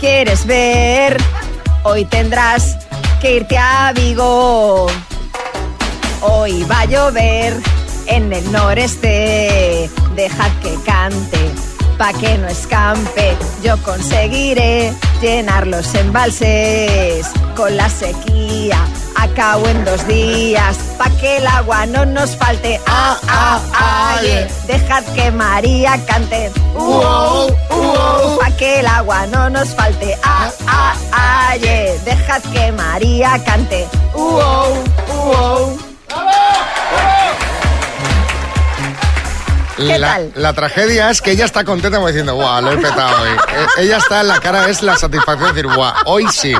[0.00, 1.18] quieres ver,
[1.82, 2.78] hoy tendrás
[3.20, 4.86] que irte a Vigo.
[6.22, 7.54] Hoy va a llover
[8.06, 11.50] en el noreste, dejad que cante,
[11.98, 13.36] pa' que no escampe.
[13.62, 18.78] Yo conseguiré llenar los embalses con la sequía.
[19.16, 22.80] Acabo en dos días, pa' que el agua no nos falte.
[22.86, 24.48] Ah, ah, ah, yeah.
[24.66, 26.50] Dejad que María cante.
[26.74, 30.16] Uh, uh, pa' que el agua no nos falte.
[30.22, 31.96] Ah, ah, ah, yeah.
[32.04, 33.88] Dejad que María cante.
[34.14, 34.74] Uh,
[35.12, 35.85] uh,
[39.76, 40.32] ¿Qué la, tal?
[40.36, 43.28] la tragedia es que ella está contenta como diciendo, guau, lo he petado hoy.
[43.30, 46.54] Eh, ella está en la cara, es la satisfacción de decir, guau, hoy sí.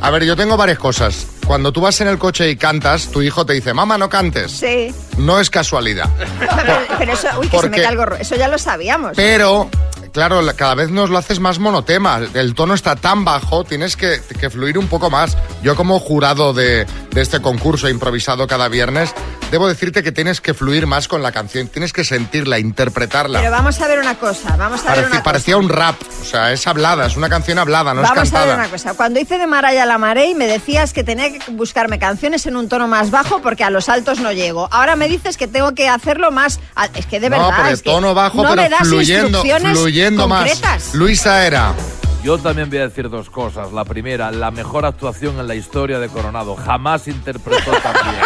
[0.00, 1.26] A ver, yo tengo varias cosas.
[1.46, 4.52] Cuando tú vas en el coche y cantas, tu hijo te dice, mamá, no cantes.
[4.52, 4.94] Sí.
[5.16, 6.08] No es casualidad.
[6.56, 8.16] Pero, pero eso, uy, que se me Porque- cae el gorro.
[8.16, 9.12] Eso ya lo sabíamos.
[9.16, 9.68] Pero,
[10.12, 12.20] claro, la- cada vez nos lo haces más monotema.
[12.34, 15.36] El tono está tan bajo, tienes que, que fluir un poco más.
[15.62, 19.10] Yo como jurado de, de este concurso improvisado cada viernes,
[19.50, 21.68] debo decirte que tienes que fluir más con la canción.
[21.68, 23.40] Tienes que sentirla, interpretarla.
[23.40, 26.52] Pero vamos a ver una cosa, vamos a ver una parecía un rap, o sea,
[26.52, 28.94] es hablada, es una canción hablada, no Vamos es a ver una cosa.
[28.94, 32.68] Cuando hice de Maraya la Marey me decías que tenía que buscarme canciones en un
[32.68, 34.68] tono más bajo porque a los altos no llego.
[34.70, 36.60] Ahora me dices que tengo que hacerlo más.
[36.94, 37.54] Es que de no, verdad.
[37.56, 40.94] pero es que tono bajo, no pero me das fluyendo, instrucciones fluyendo más.
[40.94, 41.74] Luisa era.
[42.22, 43.72] Yo también voy a decir dos cosas.
[43.72, 46.56] La primera, la mejor actuación en la historia de Coronado.
[46.56, 48.16] Jamás interpretó tan bien.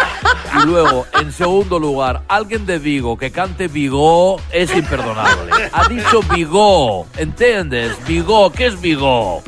[0.60, 5.52] Y luego, en segundo lugar, alguien de Vigo que cante Vigo es imperdonable.
[5.72, 7.92] Ha dicho Vigo, ¿entiendes?
[8.06, 9.42] Vigo, ¿qué es Vigo?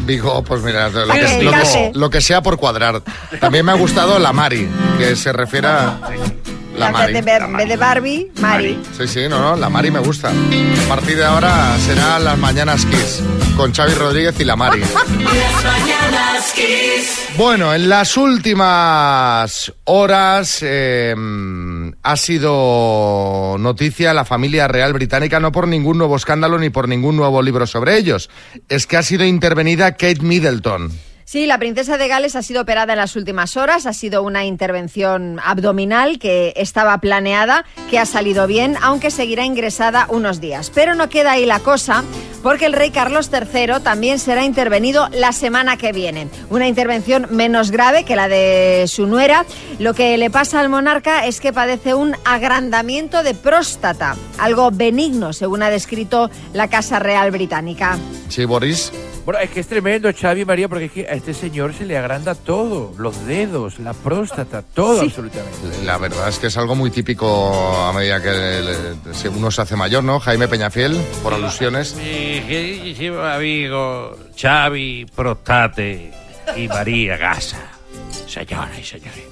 [0.00, 3.02] Vigo, pues mira, lo que, lo que- lo que sea por cuadrar.
[3.40, 5.98] También me ha gustado la Mari, que se refiere a
[6.80, 7.12] la Mari.
[7.12, 8.78] de, en vez de Barbie, Mari.
[8.96, 10.30] Sí, sí, no, no, la Mari me gusta.
[10.30, 13.22] A partir de ahora será las mañanas Kiss
[13.56, 14.80] con Xavi Rodríguez y la Mari.
[14.90, 17.28] Las mañanas Kiss.
[17.36, 21.14] Bueno, en las últimas horas eh,
[22.02, 27.16] ha sido noticia la familia real británica, no por ningún nuevo escándalo ni por ningún
[27.16, 28.30] nuevo libro sobre ellos.
[28.68, 30.90] Es que ha sido intervenida Kate Middleton.
[31.30, 34.46] Sí, la princesa de Gales ha sido operada en las últimas horas, ha sido una
[34.46, 40.72] intervención abdominal que estaba planeada, que ha salido bien, aunque seguirá ingresada unos días.
[40.74, 42.02] Pero no queda ahí la cosa,
[42.42, 46.26] porque el rey Carlos III también será intervenido la semana que viene.
[46.48, 49.46] Una intervención menos grave que la de su nuera.
[49.78, 55.32] Lo que le pasa al monarca es que padece un agrandamiento de próstata, algo benigno,
[55.32, 57.96] según ha descrito la Casa Real Británica.
[58.28, 58.90] Sí, Boris.
[59.24, 61.84] Bueno, es que es tremendo, Xavi y María, porque es que a este señor se
[61.84, 65.06] le agranda todo, los dedos, la próstata, todo Sí.
[65.06, 65.84] absolutamente.
[65.84, 67.54] La verdad es que es algo muy típico
[67.86, 70.18] a medida que le- uno se hace mayor, ¿no?
[70.20, 71.94] Jaime Peñafiel, por alusiones.
[71.96, 76.12] Mi queridísimo amigo Xavi Prostate
[76.56, 77.60] y María Gasa.
[78.26, 79.24] Señoras y señores.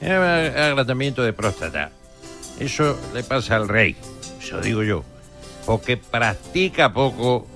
[0.00, 1.90] El agrandamiento de próstata
[2.58, 3.96] Eso le pasa al rey,
[4.42, 5.02] eso digo yo,
[5.66, 7.46] porque practica poco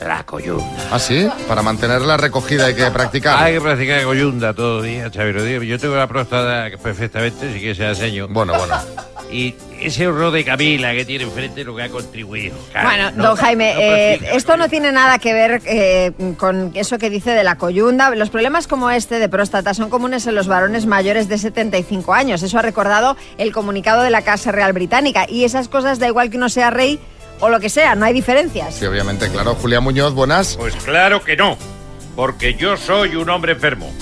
[0.00, 0.64] la coyunda.
[0.90, 1.28] ¿Ah, sí?
[1.48, 3.42] Para mantenerla recogida hay que practicar.
[3.42, 5.62] Hay que practicar coyunda todo el día, Xavi Rodríguez.
[5.68, 8.28] Yo tengo la próstata perfectamente, si quieres se la enseño.
[8.28, 8.74] Bueno, bueno.
[9.32, 12.54] Y ese horror de Camila que tiene enfrente es lo que ha contribuido.
[12.70, 16.70] Claro, Bueno, no- don Jaime, no eh, esto no tiene nada que ver eh, con
[16.74, 18.10] eso que dice de la coyunda.
[18.14, 22.42] Los problemas como este de próstata son comunes en los varones mayores de 75 años.
[22.42, 25.26] Eso ha recordado el comunicado de la Casa Real Británica.
[25.28, 27.00] Y esas cosas da igual que uno sea rey
[27.40, 28.74] o lo que sea, no hay diferencias.
[28.74, 29.54] Sí, obviamente, claro.
[29.54, 30.56] Julián Muñoz, buenas.
[30.56, 31.56] Pues claro que no,
[32.14, 33.92] porque yo soy un hombre enfermo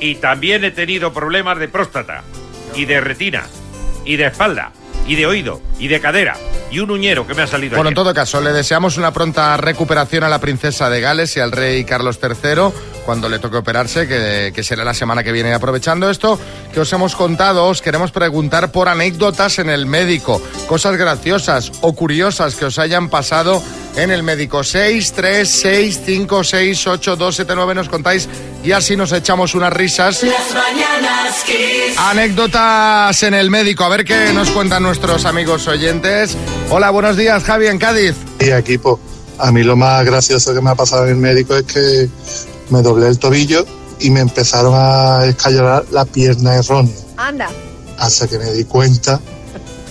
[0.00, 2.22] y también he tenido problemas de próstata
[2.74, 3.44] y de retina
[4.04, 4.72] y de espalda
[5.06, 6.36] y de oído y de cadera
[6.70, 9.56] y un uñero que me ha salido Bueno, en todo caso, le deseamos una pronta
[9.56, 12.72] recuperación a la princesa de Gales y al rey Carlos III
[13.10, 15.52] cuando le toque operarse, que, que será la semana que viene.
[15.52, 16.38] Aprovechando esto
[16.72, 21.92] que os hemos contado, os queremos preguntar por anécdotas en el médico, cosas graciosas o
[21.92, 23.60] curiosas que os hayan pasado
[23.96, 24.62] en el médico.
[24.62, 28.28] 6, 3, 6, 5, 6, 8, 2, 7, 9 nos contáis
[28.62, 30.22] y así nos echamos unas risas.
[30.22, 31.98] Las mañanas Kiss.
[31.98, 36.36] Anécdotas en el médico, a ver qué nos cuentan nuestros amigos oyentes.
[36.68, 38.14] Hola, buenos días, Javi, en Cádiz.
[38.38, 39.00] Y equipo,
[39.36, 42.08] a mí lo más gracioso que me ha pasado en el médico es que
[42.70, 43.66] me doblé el tobillo
[43.98, 46.94] y me empezaron a escayolar la pierna errónea.
[47.16, 47.48] Anda.
[47.98, 49.20] Hasta que me di cuenta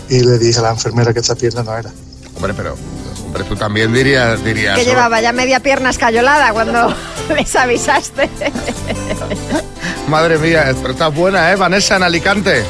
[0.10, 1.92] y le dije a la enfermera que esta pierna no era.
[2.36, 2.76] Hombre, pero
[3.26, 4.78] hombre, tú también dirías, dirías.
[4.78, 6.96] Que llevaba ya media pierna escayolada cuando
[7.36, 8.30] les avisaste.
[10.08, 11.56] Madre mía, pero estás buena, ¿eh?
[11.56, 12.64] Vanessa, en Alicante.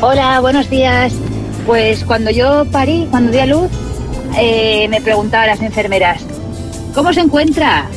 [0.00, 1.12] Hola, buenos días.
[1.66, 3.68] Pues cuando yo parí, cuando di a luz,
[4.38, 6.22] eh, me preguntaban las enfermeras,
[6.94, 7.88] ¿cómo se encuentra?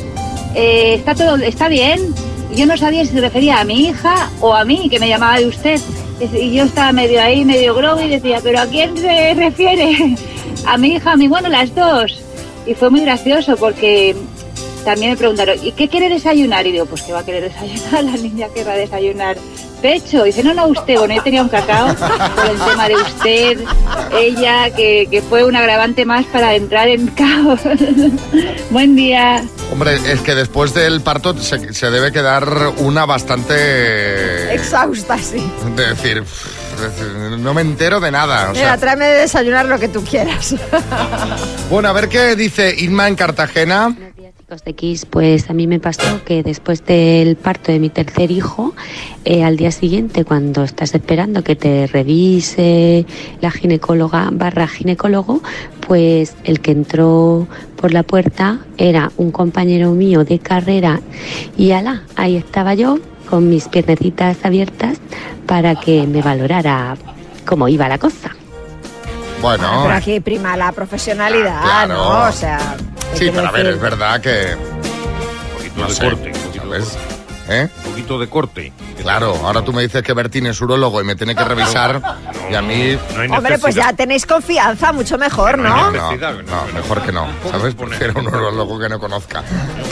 [0.54, 2.14] Eh, ¿Está todo, está bien?
[2.54, 5.38] Yo no sabía si se refería a mi hija o a mí, que me llamaba
[5.38, 5.80] de usted.
[6.20, 10.16] Y yo estaba medio ahí, medio groggy y decía, ¿pero a quién se refiere?
[10.66, 11.28] ¿A mi hija, a mí?
[11.28, 12.20] Bueno, las dos.
[12.66, 14.14] Y fue muy gracioso porque
[14.84, 16.66] también me preguntaron, ¿y qué quiere desayunar?
[16.66, 18.04] Y digo, pues ¿qué va a querer desayunar?
[18.04, 19.38] La niña querrá desayunar
[19.80, 20.24] pecho.
[20.24, 23.58] Y dice, no, no, usted, bueno, yo tenía un cacao por el tema de usted,
[24.12, 27.60] ella, que, que fue un agravante más para entrar en caos.
[28.70, 29.42] Buen día.
[29.72, 34.54] Hombre, es que después del parto se, se debe quedar una bastante...
[34.54, 35.50] Exhausta, sí.
[35.76, 37.06] De decir, "Uf, es decir,
[37.38, 38.50] no me entero de nada.
[38.50, 38.62] o sea.
[38.64, 40.54] Mira, tráeme de desayunar lo que tú quieras.
[41.70, 43.94] bueno, a ver qué dice Inma en Cartagena.
[44.50, 48.32] Chicos de Kiss, pues a mí me pasó que después del parto de mi tercer
[48.32, 48.74] hijo,
[49.24, 53.06] eh, al día siguiente, cuando estás esperando que te revise
[53.40, 55.40] la ginecóloga barra ginecólogo,
[55.86, 61.00] pues el que entró por la puerta era un compañero mío de carrera
[61.56, 64.98] y ala, ahí estaba yo con mis piernecitas abiertas
[65.46, 66.96] para que me valorara
[67.46, 68.34] cómo iba la cosa.
[69.40, 71.94] Bueno, Pero aquí prima la profesionalidad, Claro.
[71.94, 72.28] ¿no?
[72.28, 72.76] O sea.
[73.14, 74.54] Sí, pero a ver, es verdad que...
[74.56, 76.88] Un poquito No de sé, corte, un poquito de ¿sabes?
[76.96, 77.10] corte.
[77.52, 77.68] ¿Eh?
[77.84, 78.72] Un poquito de corte.
[79.02, 82.00] Claro, ahora tú me dices que Bertín es urólogo y me tiene que revisar
[82.50, 82.96] y a mí...
[83.34, 85.90] Hombre, pues ya tenéis confianza, mucho mejor, ¿no?
[85.90, 87.74] No, no, mejor que no, ¿sabes?
[87.74, 89.42] Prefiero un urologo que no conozca.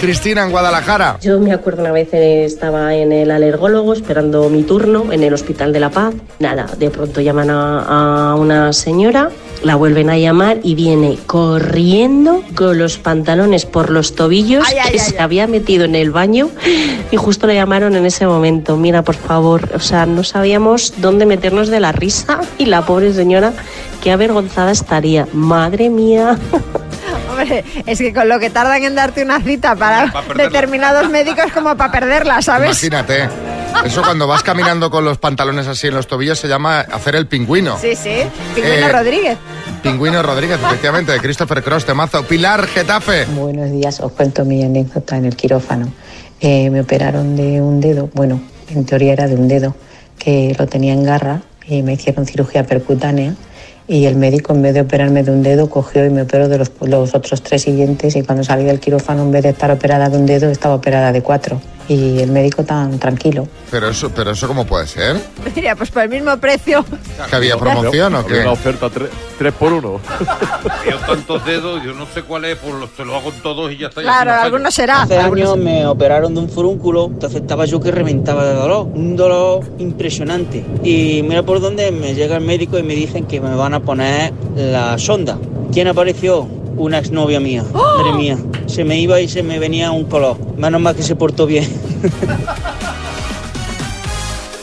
[0.00, 1.18] Cristina, en Guadalajara.
[1.20, 5.32] Yo me acuerdo una vez eh, estaba en el alergólogo esperando mi turno en el
[5.34, 6.14] Hospital de la Paz.
[6.38, 9.30] Nada, de pronto llaman a, a una señora,
[9.62, 14.92] la vuelven a llamar y viene corriendo con los pantalones por los tobillos Ay, ay,
[14.92, 16.50] que ay, se había metido en el baño
[17.10, 18.76] y justo le llamaron en ese momento.
[18.76, 23.12] Mira, por favor, o sea, no sabíamos dónde meternos de la risa y la pobre
[23.12, 23.52] señora,
[24.02, 25.26] qué avergonzada estaría.
[25.32, 26.38] Madre mía.
[27.30, 31.76] Hombre, es que con lo que tardan en darte una cita para determinados médicos como
[31.76, 32.82] para perderla, ¿sabes?
[32.82, 33.28] Imagínate.
[33.84, 37.26] Eso cuando vas caminando con los pantalones así en los tobillos se llama hacer el
[37.26, 37.78] pingüino.
[37.78, 38.22] Sí, sí.
[38.54, 39.38] Pingüino Eh, Rodríguez.
[39.82, 42.24] Pingüino Rodríguez, efectivamente, de Christopher Cross, temazo.
[42.24, 43.24] Pilar Getafe.
[43.26, 45.92] Buenos días, os cuento mi anécdota en el quirófano.
[46.40, 49.74] Eh, me operaron de un dedo, bueno, en teoría era de un dedo,
[50.18, 53.34] que lo tenía en garra y me hicieron cirugía percutánea
[53.86, 56.58] y el médico en vez de operarme de un dedo cogió y me operó de
[56.58, 60.08] los, los otros tres siguientes y cuando salí del quirófano en vez de estar operada
[60.10, 63.48] de un dedo estaba operada de cuatro y el médico tan tranquilo.
[63.70, 65.20] Pero eso, pero eso cómo puede ser?
[65.56, 66.84] Mira, pues por el mismo precio.
[67.30, 68.40] ¿Que había promoción o qué?
[68.40, 70.00] Una oferta 3 por 1.
[70.90, 73.72] Yo tantos dedos, yo no sé cuál es, pues lo, se lo hago en todos
[73.72, 74.02] y ya está.
[74.02, 74.44] Claro, así no fallo.
[74.44, 75.02] algunos será.
[75.02, 79.16] Hace años me operaron de un furúnculo, entonces estaba yo que reventaba de dolor, un
[79.16, 80.64] dolor impresionante.
[80.82, 83.80] Y mira por dónde me llega el médico y me dicen que me van a
[83.80, 85.38] poner la sonda.
[85.72, 86.57] ¿Quién apareció?
[86.78, 87.64] Una exnovia mía.
[87.72, 90.38] Madre mía, se me iba y se me venía un color.
[90.56, 91.64] Menos mal que se portó bien.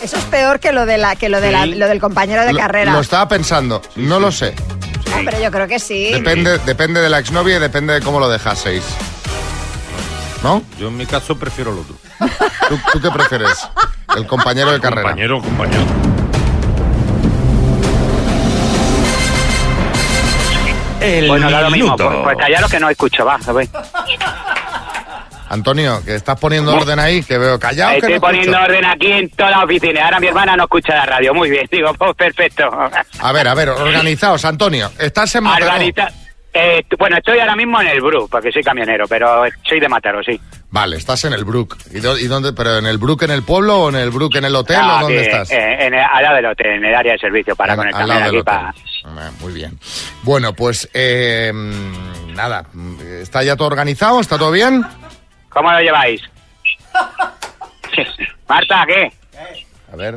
[0.01, 2.53] Eso es peor que lo, de la, que lo, de la- lo del compañero de
[2.53, 2.93] Lo- carrera.
[2.93, 4.53] Lo, estaba pensando, no lo sé.
[5.09, 6.11] No, pero yo creo que sí.
[6.11, 8.83] Depende, depende de la exnovia y depende de cómo lo dejaseis.
[10.43, 10.61] ¿No?
[10.79, 11.95] Yo en mi caso prefiero lo otro.
[12.69, 13.67] ¿Tú, tú qué prefieres?
[14.15, 15.09] El compañero de carrera.
[15.09, 15.83] Compañero, compañero.
[21.05, 21.95] El bueno, da lo mismo.
[21.95, 23.67] Pues, pues callaros que no escucho, va, a ver.
[25.47, 27.91] Antonio, que estás poniendo orden ahí, que veo callado.
[27.91, 28.71] que Estoy no poniendo escucho.
[28.71, 30.05] orden aquí en toda la oficina.
[30.05, 31.33] Ahora mi hermana no escucha la radio.
[31.35, 32.67] Muy bien, digo, pues perfecto.
[33.19, 34.91] A ver, a ver, organizaos, Antonio.
[34.99, 35.83] Estás en Mataró.
[36.57, 40.23] Eh, bueno, estoy ahora mismo en el Bru, porque soy camionero, pero soy de Mataró,
[40.23, 40.39] sí.
[40.71, 41.75] Vale, estás en el Brook.
[41.93, 42.53] ¿Y, y dónde?
[42.53, 44.99] ¿Pero en el Brook en el pueblo o en el Brook en el hotel Ah,
[44.99, 45.51] o dónde aquí, estás?
[45.51, 48.13] eh, en el- al lado del hotel, en el área de servicio, para En- conectarme
[48.13, 48.73] aquí para...
[49.39, 49.79] Muy bien.
[50.23, 51.51] Bueno, pues eh,
[52.33, 52.65] nada,
[53.21, 54.19] ¿está ya todo organizado?
[54.19, 54.83] ¿Está todo bien?
[55.49, 56.21] ¿Cómo lo lleváis?
[58.47, 59.11] Marta, ¿qué?
[59.91, 60.15] A ver,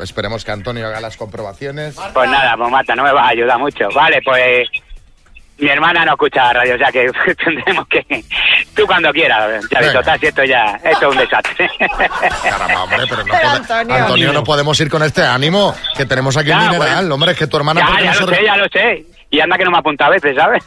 [0.00, 1.96] esperemos que Antonio haga las comprobaciones.
[2.12, 3.88] Pues nada, pues Marta, no me vas a ayudar mucho.
[3.94, 4.68] Vale, pues
[5.58, 7.10] mi hermana no escucha la radio, o sea que
[7.44, 8.24] tendremos que...
[8.74, 10.18] Tú cuando quieras, Xavi, Venga.
[10.18, 10.78] si esto ya...
[10.82, 11.70] Esto es un desastre.
[12.42, 13.94] Caramba, hombre, pero no Pero Antonio.
[13.94, 16.94] Antonio, no podemos ir con este ánimo que tenemos aquí Ya, en Mineral.
[17.00, 17.14] bueno.
[17.14, 17.80] Hombre, es que tu hermana...
[17.80, 19.06] ya, ¿por qué ya no lo sé, ya lo sé.
[19.30, 20.62] Y anda que no me apunta a veces, ¿sabes?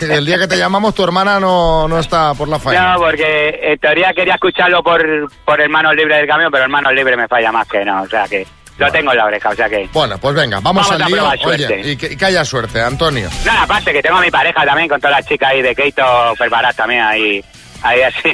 [0.00, 2.92] El día que te llamamos, tu hermana no, no está por la faena.
[2.94, 5.02] No, porque en teoría quería escucharlo por,
[5.44, 8.28] por hermanos libres del camión, pero hermanos libres me falla más que no, o sea
[8.28, 8.46] que
[8.78, 9.88] lo tengo en la oreja, o sea que...
[9.92, 11.28] Bueno, pues venga, vamos, Vamos al a lío.
[11.48, 13.28] Oye, y que, y que haya suerte, Antonio.
[13.44, 16.02] Nada, aparte que tengo a mi pareja también con todas las chicas ahí de Keito
[16.38, 17.44] preparadas también ahí,
[17.82, 18.30] ahí así.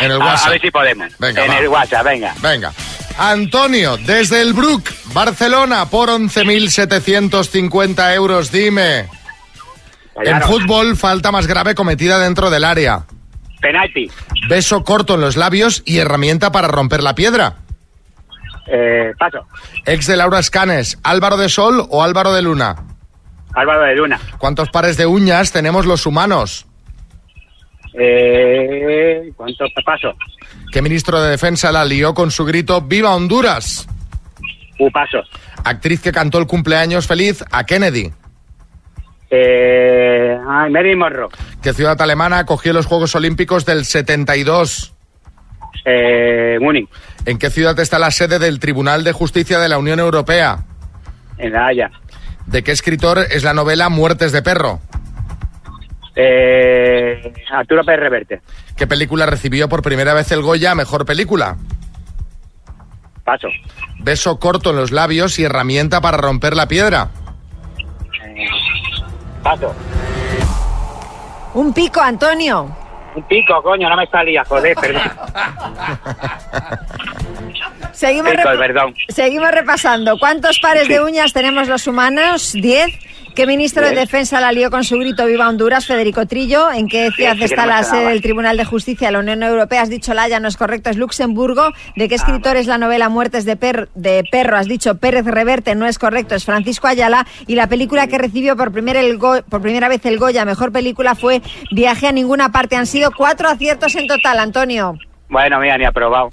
[0.00, 0.46] En el A- WhatsApp.
[0.46, 1.08] A, ver si podemos.
[1.18, 1.58] Venga, en va.
[1.58, 2.34] el WhatsApp, venga.
[2.40, 2.72] Venga.
[3.18, 9.08] Antonio, desde el Brook, Barcelona, por 11.750 euros, dime.
[10.16, 10.46] En Claro.
[10.46, 13.04] fútbol, falta más grave cometida dentro del área.
[13.60, 14.10] Penalti.
[14.48, 17.54] Beso corto en los labios y herramienta para romper la piedra.
[18.66, 19.46] Eh, paso.
[19.84, 22.76] Ex de Laura Escanes, Álvaro de Sol o Álvaro de Luna.
[23.54, 24.20] Álvaro de Luna.
[24.38, 26.66] ¿Cuántos pares de uñas tenemos los humanos?
[27.94, 30.14] Eh, ¿Cuánto paso?
[30.72, 33.86] ¿Qué ministro de Defensa la lió con su grito ¡Viva Honduras!
[34.78, 35.18] U paso.
[35.64, 38.10] Actriz que cantó el cumpleaños feliz a Kennedy.
[39.30, 41.28] Eh, ay, Mary Morro.
[41.62, 44.91] ¿Qué ciudad alemana acogió los Juegos Olímpicos del 72?
[45.84, 46.88] Eh, Múnich.
[47.24, 50.64] ¿En qué ciudad está la sede del Tribunal de Justicia de la Unión Europea?
[51.38, 51.90] En La Haya.
[52.46, 54.80] ¿De qué escritor es la novela Muertes de Perro?
[56.14, 58.40] Eh, Arturo Pérez Reverte.
[58.76, 61.56] ¿Qué película recibió por primera vez el Goya Mejor Película?
[63.24, 63.48] Paso.
[64.00, 67.08] Beso corto en los labios y herramienta para romper la piedra.
[69.42, 69.74] Paso.
[71.54, 72.81] Un pico, Antonio.
[73.14, 75.02] Un pico, coño, no me salía, joder, perdón.
[77.92, 78.94] Seguimos, Pico, rep- perdón.
[79.08, 80.18] seguimos repasando.
[80.18, 80.94] ¿Cuántos pares Sí.
[80.94, 82.52] de uñas tenemos los humanos?
[82.52, 82.88] ¿Diez?
[83.34, 83.94] ¿Qué ministro de.
[83.94, 86.70] Defensa la lió con su grito Viva Honduras, Federico Trillo?
[86.70, 89.80] ¿En qué ciudad sí está la sede del Tribunal de Justicia de la Unión Europea?
[89.82, 91.70] Has dicho La Haya, no es correcto, es Luxemburgo.
[91.96, 94.56] ¿De Ah, qué escritor es la novela Muertes de, Per- de Perro?
[94.58, 97.26] Has dicho Pérez Reverte, no es correcto, es Francisco Ayala.
[97.46, 100.70] Y la película que recibió por, primer el Go- por primera vez el Goya, mejor
[100.72, 101.40] película, fue
[101.70, 102.76] Viaje a ninguna parte.
[102.76, 104.94] Han sido cuatro aciertos en total, Antonio.
[105.28, 106.30] Bueno, mira, ni aprobado.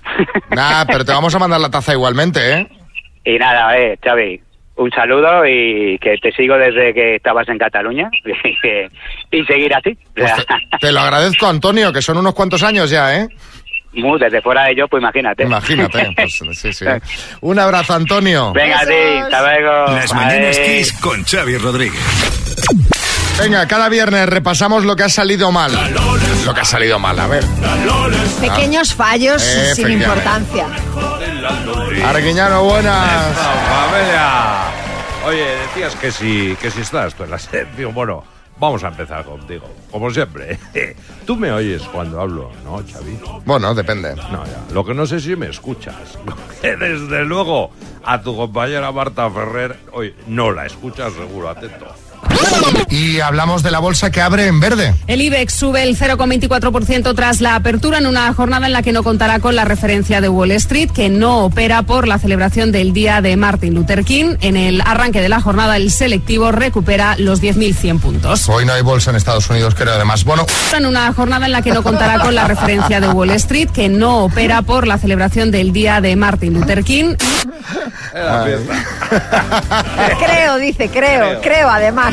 [0.50, 2.68] Nah, pero te vamos a mandar la taza igualmente, ¿eh?
[3.24, 4.42] Y nada, eh, Xavi,
[4.80, 8.10] un saludo y que te sigo desde que estabas en Cataluña
[9.32, 9.98] y, seguir así.
[10.16, 10.38] Sea,
[10.80, 13.28] Te lo agradezco, Antonio, que son unos cuantos años ya, ¿eh?
[13.94, 15.44] muy desde fuera de yo, pues imagínate.
[15.44, 16.86] Imagínate, pues, sí, sí.
[17.42, 18.54] Un abrazo, Antonio.
[18.54, 19.86] Venga, sí, hasta luego.
[19.94, 20.60] Las mañanas.
[20.60, 22.00] Kiss con Xavi Rodríguez.
[23.40, 25.72] Venga, cada viernes repasamos lo que ha salido mal.
[26.46, 27.44] Lo que ha salido mal, a ver.
[28.40, 30.68] Pequeños fallos sin importancia.
[32.06, 33.38] Arguiñano, buenas.
[33.38, 34.59] Familia.
[35.30, 37.94] Oye, decías que si, que si estás tú en la sección.
[37.94, 38.24] Bueno,
[38.58, 39.70] vamos a empezar contigo.
[39.92, 40.58] Como siempre.
[41.28, 43.20] Tú me oyes cuando hablo, ¿no, Xavi?
[43.46, 44.16] Bueno, depende.
[44.16, 44.74] No, ya.
[44.74, 46.18] Lo que no sé si me escuchas.
[46.26, 47.70] Porque desde luego
[48.04, 51.94] a tu compañera Marta Ferrer, oye, no la escuchas seguro, atento.
[52.90, 54.94] Y hablamos de la bolsa que abre en verde.
[55.08, 59.04] El IBEX sube el 0,24% tras la apertura en una jornada en la que no
[59.04, 63.22] contará con la referencia de Wall Street, que no opera por la celebración del día
[63.22, 64.36] de Martin Luther King.
[64.42, 68.50] En el arranque de la jornada, el selectivo recupera los 10.100 puntos.
[68.50, 70.24] Hoy no hay bolsa en Estados Unidos, creo, además.
[70.24, 73.70] Bueno, En una jornada en la que no contará con la referencia de Wall Street,
[73.70, 77.16] que no opera por la celebración del día de Martin Luther King.
[80.20, 82.09] Creo, dice, creo, creo, además.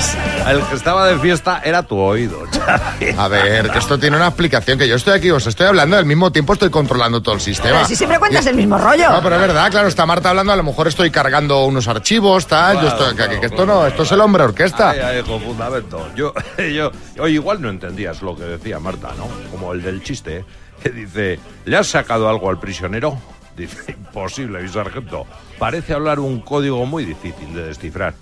[0.47, 2.39] El que estaba de fiesta era tu oído.
[2.53, 3.15] Xavi.
[3.17, 6.05] A ver, que esto tiene una explicación, que yo estoy aquí, os estoy hablando, al
[6.05, 7.77] mismo tiempo estoy controlando todo el sistema.
[7.77, 9.11] Pero si siempre cuentas el mismo rollo.
[9.11, 12.47] No, pero es verdad, claro, está Marta hablando, a lo mejor estoy cargando unos archivos,
[12.47, 14.91] tal, yo estoy, que, que esto no, esto es el hombre orquesta.
[14.91, 16.09] Ay, ay, con fundamento.
[16.17, 19.29] Yo, yo, oye, igual no entendías lo que decía Marta, ¿no?
[19.51, 20.45] Como el del chiste,
[20.83, 23.19] que dice, ¿le has sacado algo al prisionero?
[23.57, 25.27] Dice, imposible, mi sargento.
[25.59, 28.15] Parece hablar un código muy difícil de descifrar.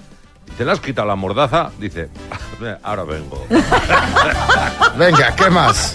[0.47, 1.71] Dice, ¿le has quitado la mordaza?
[1.79, 2.09] Dice,
[2.83, 3.45] ahora vengo.
[4.97, 5.95] Venga, ¿qué más?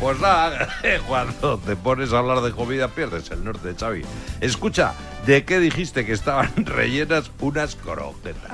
[0.00, 0.68] Pues nada,
[1.06, 4.02] cuando te pones a hablar de comida pierdes el norte, Xavi.
[4.40, 4.92] Escucha,
[5.26, 8.50] ¿de qué dijiste que estaban rellenas unas croquetas?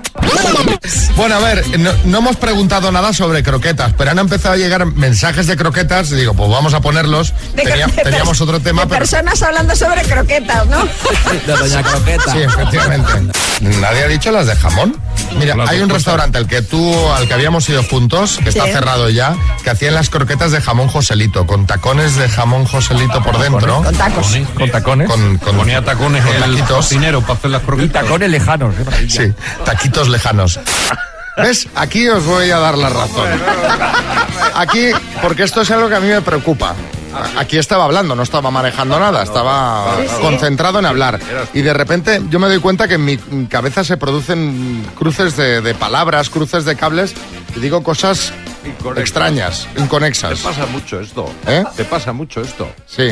[1.16, 4.84] Bueno, a ver, no, no hemos preguntado nada sobre croquetas, pero han empezado a llegar
[4.86, 7.32] mensajes de croquetas y digo, pues vamos a ponerlos.
[7.54, 8.98] De- Tenía- teníamos otro tema, de pero...
[8.98, 10.84] personas hablando sobre croquetas, ¿no?
[10.84, 12.32] De Doña Croqueta.
[12.32, 13.12] Sí, efectivamente.
[13.60, 14.96] Nadie ha dicho las de jamón.
[15.38, 19.08] Mira, hay un restaurante al que tú, al que habíamos ido juntos, que está cerrado
[19.10, 23.82] ya, que hacían las croquetas de jamón Joselito, con tacones de jamón Joselito por dentro.
[23.82, 24.36] Con tacos.
[24.54, 25.08] Con tacones.
[25.08, 28.02] Con, con, Ponía tacones con el cocinero para hacer las Y croquetas.
[28.02, 28.74] tacones lejanos.
[28.84, 29.22] maravilla.
[29.22, 29.32] Sí,
[29.64, 30.60] taquitos lejanos.
[31.36, 31.68] ¿Ves?
[31.74, 33.28] Aquí os voy a dar la razón.
[34.54, 34.90] Aquí,
[35.20, 36.74] porque esto es algo que a mí me preocupa.
[37.36, 41.18] Aquí estaba hablando, no estaba manejando nada, estaba concentrado en hablar.
[41.54, 43.16] Y de repente yo me doy cuenta que en mi
[43.48, 47.14] cabeza se producen cruces de, de palabras, cruces de cables,
[47.56, 48.32] y digo cosas
[48.66, 48.98] Inconexas.
[49.02, 50.40] extrañas, Te inconexas.
[50.40, 51.32] pasa mucho esto.
[51.46, 51.64] ¿Eh?
[51.76, 52.68] Te pasa mucho esto.
[52.86, 53.10] Sí,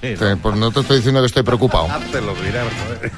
[0.00, 1.86] Sí, Te- pues no te estoy diciendo que estoy preocupado.
[2.12, 3.12] Te joder.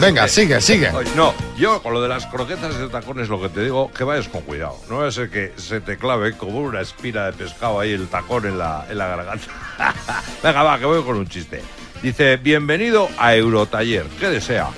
[0.00, 0.90] Venga, sigue, sigue.
[1.16, 4.28] No, yo con lo de las croquetas de tacones lo que te digo, que vayas
[4.28, 4.76] con cuidado.
[4.88, 8.08] No va a ser que se te clave como una espina de pescado ahí el
[8.08, 9.46] tacón en la, en la garganta.
[10.42, 11.62] Venga, va, que voy con un chiste.
[12.02, 14.04] Dice, bienvenido a Eurotaller.
[14.20, 14.68] ¿Qué desea?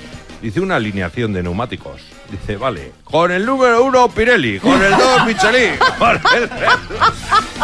[0.46, 2.02] Dice, una alineación de neumáticos.
[2.30, 5.72] Dice, vale, con el número uno Pirelli, con el dos Michelin.
[5.98, 6.48] con el-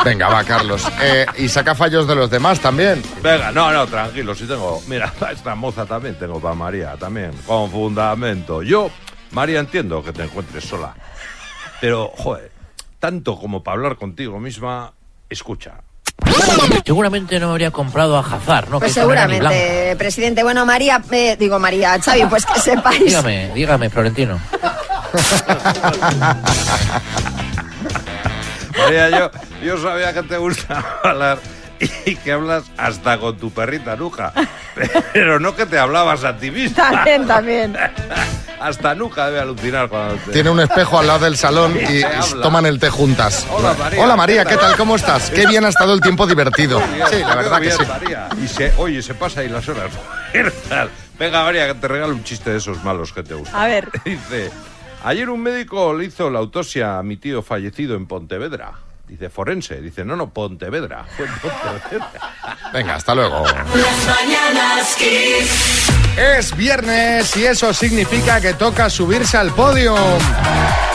[0.05, 0.85] Venga, va, Carlos.
[1.01, 3.01] Eh, y saca fallos de los demás también.
[3.23, 4.83] Venga, no, no, tranquilo, si tengo.
[4.89, 8.65] Mira, esta moza también tengo para María, también, con fundamento.
[8.65, 8.91] Yo,
[9.31, 10.93] María, entiendo que te encuentres sola.
[11.81, 12.51] Pero, joder,
[12.99, 14.93] tanto como para hablar contigo misma,
[15.31, 15.75] escucha.
[16.85, 18.79] Seguramente no habría comprado a Hazard, ¿no?
[18.79, 20.43] Pues Que seguramente, presidente.
[20.43, 23.05] Bueno, María, eh, digo María, Xavi, pues que sepáis.
[23.05, 24.41] Dígame, dígame, Florentino.
[28.79, 29.31] María, yo,
[29.63, 31.39] yo sabía que te gusta hablar
[32.07, 34.33] y que hablas hasta con tu perrita Nuja.
[35.13, 36.91] Pero no que te hablabas a ti misma.
[36.91, 37.77] También, también.
[38.61, 40.31] Hasta Nuja debe alucinar cuando te...
[40.31, 42.03] Tiene un espejo al lado del salón y,
[42.41, 43.45] toman el té juntas.
[43.51, 44.05] Hola, María.
[44.05, 44.77] Hola María, ¿Qué ¿qué tal?
[44.77, 45.31] ¿Cómo estás?
[45.31, 46.79] Qué bien ha estado el tiempo divertido.
[46.95, 47.83] Bien, Sí, la verdad que sí.
[47.89, 48.29] María.
[48.41, 49.91] Y se, oye, se pasa ahí las horas.
[51.19, 53.61] Venga, María, que te regalo un chiste de esos malos que te gustan.
[53.61, 53.89] A ver.
[54.05, 54.53] Dice,
[55.03, 58.75] ayer un médico le hizo la autopsia a mi tío fallecido en Pontevedra.
[59.13, 59.79] Dice, forense.
[59.83, 61.05] Dice, no, no, Pontevedra.
[61.05, 62.09] Fue en Pontevedra.
[62.73, 63.45] Venga, hasta luego.
[63.45, 65.93] Las mañanas Kiss.
[66.17, 69.95] Es viernes y eso significa que toca subirse al podio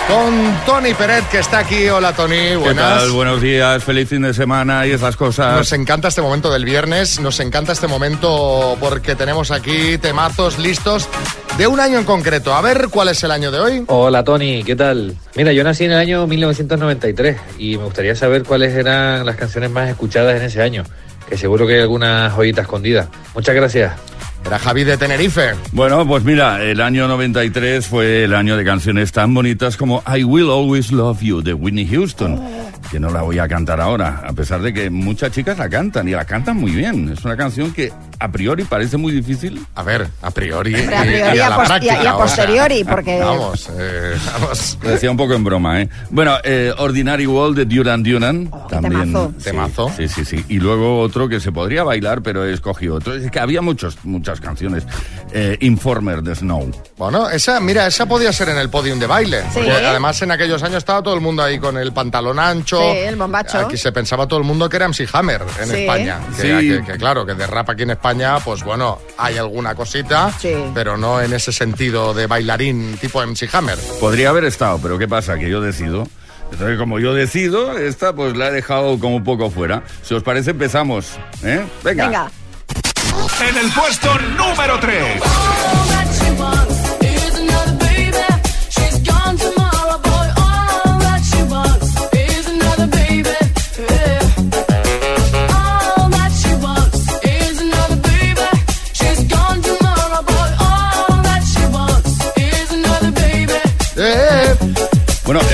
[0.08, 1.90] con Tony Peret, que está aquí.
[1.90, 3.00] Hola Tony, ¿Qué buenas.
[3.00, 3.12] tal?
[3.12, 5.56] Buenos días, feliz fin de semana y esas cosas.
[5.56, 11.10] Nos encanta este momento del viernes, nos encanta este momento porque tenemos aquí temazos listos
[11.58, 12.54] de un año en concreto.
[12.54, 13.84] A ver cuál es el año de hoy.
[13.88, 15.16] Hola Tony, ¿qué tal?
[15.36, 19.72] Mira, yo nací en el año 1993 y me gustaría saber cuáles eran las canciones
[19.72, 20.84] más escuchadas en ese año,
[21.28, 23.10] que seguro que hay alguna joyita escondida.
[23.34, 23.94] Muchas gracias.
[24.46, 25.56] Era Javi de Tenerife.
[25.74, 30.24] Bueno, pues mira, el año 93 fue el año de canciones tan bonitas como I
[30.24, 32.40] Will Always Love You de Whitney Houston,
[32.90, 36.08] que no la voy a cantar ahora, a pesar de que muchas chicas la cantan
[36.08, 37.10] y la cantan muy bien.
[37.12, 39.66] Es una canción que a priori parece muy difícil.
[39.76, 40.74] A ver, a priori.
[40.76, 43.20] Hombre, a priori y a, pos- y a- y a posteriori, porque...
[43.20, 44.78] Vamos, eh, vamos.
[44.82, 45.90] Lo decía un poco en broma, ¿eh?
[46.10, 48.50] Bueno, eh, Ordinary World de Duran Duran.
[48.70, 49.02] también.
[49.12, 49.34] temazo.
[49.38, 49.92] Sí, Temazo.
[49.98, 50.46] Sí, sí, sí.
[50.50, 53.14] Y luego otro que se podría bailar, pero he escogido otro.
[53.16, 54.86] Es que había muchos, muchas canciones.
[55.34, 56.72] Eh, Informer de Snow.
[56.98, 59.42] Bueno, esa, mira, esa podía ser en el podium de baile.
[59.54, 59.60] Sí.
[59.60, 62.77] Además en aquellos años estaba todo el mundo ahí con el pantalón ancho.
[62.80, 63.58] Sí, el bombacho.
[63.60, 65.76] Aquí se pensaba todo el mundo que era MC Hammer en Sí.
[65.82, 66.20] España.
[66.36, 66.70] Que, Sí.
[66.70, 70.54] que- que claro, que de rap aquí en España, pues bueno, hay alguna cosita, Sí.
[70.74, 73.78] pero no en ese sentido de bailarín tipo MC Hammer.
[74.00, 75.38] Podría haber estado, pero ¿qué pasa?
[75.38, 76.08] Que yo decido.
[76.52, 79.84] Entonces, como yo decido, esta pues la he dejado como un poco fuera.
[80.02, 81.18] Si os parece, empezamos.
[81.44, 81.66] ¿eh?
[81.84, 82.06] Venga.
[82.06, 82.32] Venga.
[83.50, 85.22] En el puesto número 3.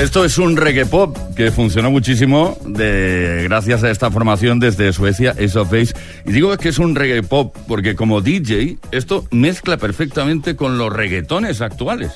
[0.04, 5.30] Esto es un reggae pop que funcionó muchísimo de, gracias a esta formación desde Suecia,
[5.30, 5.94] Ace of Base.
[6.26, 10.92] Y digo que es un reggae pop porque como DJ esto mezcla perfectamente con los
[10.92, 12.12] reggaetones actuales.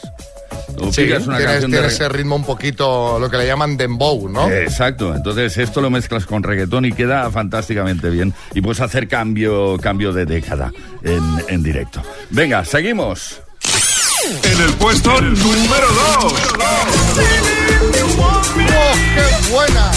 [0.77, 4.29] Tú Sí, una tiene, canción tiene ese ritmo un poquito, lo que le llaman dembow,
[4.29, 4.51] ¿no?
[4.51, 8.35] Exacto, entonces esto lo mezclas con reggaetón y queda fantásticamente bien.
[8.55, 10.71] Y puedes hacer cambio, cambio de década
[11.03, 12.03] en, en directo.
[12.29, 13.41] Venga, seguimos.
[14.43, 15.87] En el puesto número
[16.21, 17.68] 2.
[18.57, 19.91] ¡Oh, qué buena!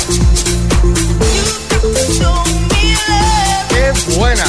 [3.69, 4.45] ¡Qué buena!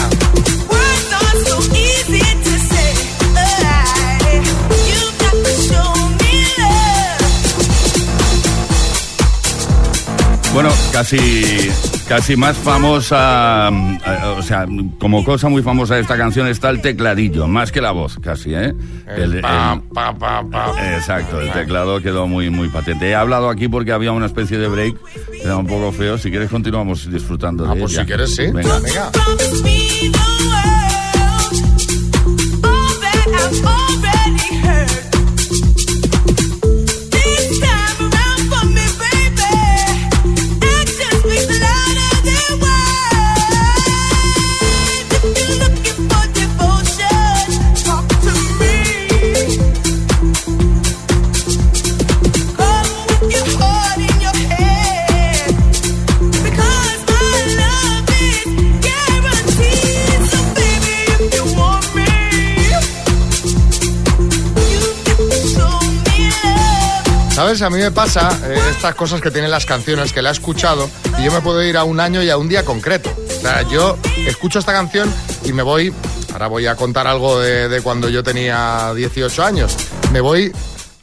[10.52, 11.72] Bueno, casi,
[12.14, 14.66] casi más famosa, eh, o sea,
[14.98, 18.52] como cosa muy famosa de esta canción está el tecladillo, más que la voz, casi,
[18.54, 18.74] ¿eh?
[19.16, 20.94] El pa, pa, pa, pa.
[20.94, 23.08] Exacto, el teclado quedó muy, muy patente.
[23.08, 24.94] He hablado aquí porque había una especie de break,
[25.42, 26.18] era un poco feo.
[26.18, 28.02] Si quieres continuamos disfrutando Ah, de pues ella.
[28.02, 28.46] si quieres, sí.
[28.48, 28.78] Venga.
[28.80, 29.10] Venga.
[67.60, 70.88] A mí me pasa eh, estas cosas que tienen las canciones que la he escuchado
[71.18, 73.14] y yo me puedo ir a un año y a un día concreto.
[73.14, 75.12] O sea, yo escucho esta canción
[75.44, 75.92] y me voy.
[76.32, 79.76] Ahora voy a contar algo de cuando yo tenía 18 años.
[80.12, 80.50] Me voy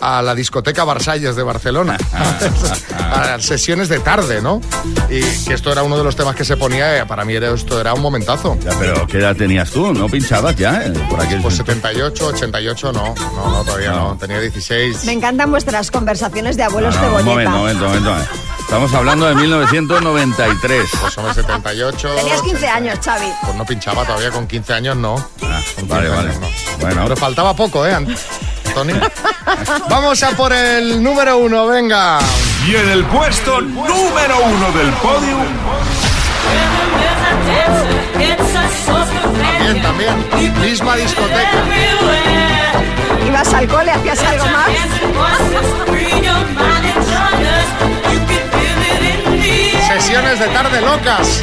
[0.02, 1.98] a la discoteca Versalles de Barcelona.
[3.12, 4.62] a las sesiones de tarde, ¿no?
[5.10, 6.98] Y que esto era uno de los temas que se ponía.
[7.00, 8.58] eh, Para mí era, esto era un momentazo.
[8.64, 9.94] Ya, pero ¿qué edad tenías tú?
[9.94, 10.84] ¿No pinchabas ya?
[10.86, 13.14] eh, Por aquel Pues 78, 88, no.
[13.36, 14.18] No, no, todavía no.
[14.18, 15.04] Tenía 16.
[15.06, 17.50] Me encantan vuestras conversaciones de abuelos No, no, un cebolleta.
[17.50, 18.34] momento, un momento, un momento.
[18.62, 20.84] Estamos hablando de 1993.
[21.02, 22.10] Pues somos 78.
[22.16, 23.28] Tenías 15 años, Xavi.
[23.44, 25.16] Pues no pinchaba todavía con 15 años, no.
[25.42, 26.30] Ah, Con vale, 15 vale.
[26.30, 26.78] años, no.
[26.80, 27.98] Bueno, Pero faltaba poco, ¿eh,
[28.74, 28.94] Tony?
[29.90, 32.20] Vamos a por el número uno, venga.
[32.68, 35.38] Y en el puesto número uno del podio.
[39.42, 40.60] También, también.
[40.62, 41.64] Misma discoteca.
[43.28, 43.92] ¿Ibas al cole?
[43.92, 44.70] ¿Hacías algo más?
[49.88, 51.42] Sesiones de tarde locas.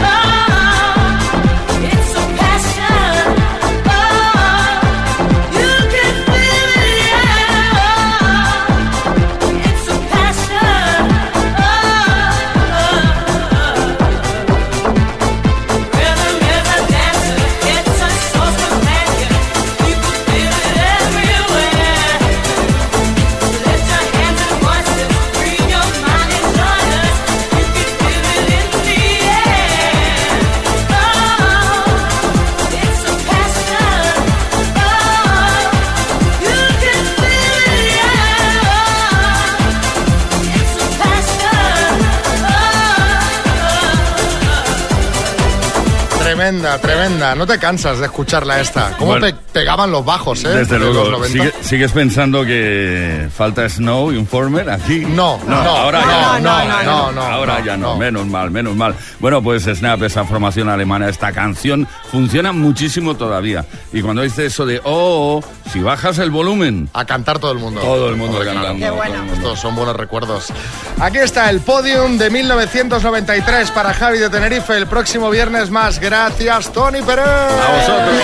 [46.46, 47.34] Tremenda, tremenda.
[47.34, 48.92] No te cansas de escucharla esta.
[48.98, 49.26] ¿Cómo Bueno.
[49.26, 50.48] pe- pegaban los bajos, eh?
[50.50, 51.26] Desde de los luego, 90?
[51.32, 55.00] ¿sigue- ¿sigues pensando que falta Snow Informer aquí?
[55.00, 57.96] No, no, ahora no, ya no, no, no, no, ahora no, ya no, no.
[57.96, 58.94] menos mal, menos mal.
[59.18, 63.64] Bueno, pues Snap, esa formación alemana, esta canción funciona muchísimo todavía.
[63.92, 67.58] Y cuando dice eso de, oh, oh, si bajas el volumen, A cantar todo el
[67.58, 67.80] mundo.
[67.80, 68.84] todo el mundo cantando.
[68.84, 69.16] Qué bueno.
[69.32, 70.52] Estos son buenos recuerdos.
[71.00, 74.76] Aquí está el podium de 1993 para Javi de Tenerife.
[74.76, 75.98] El próximo viernes más.
[75.98, 76.35] Gracias,
[76.72, 77.24] Tony Pérez.
[77.26, 78.14] A vosotros.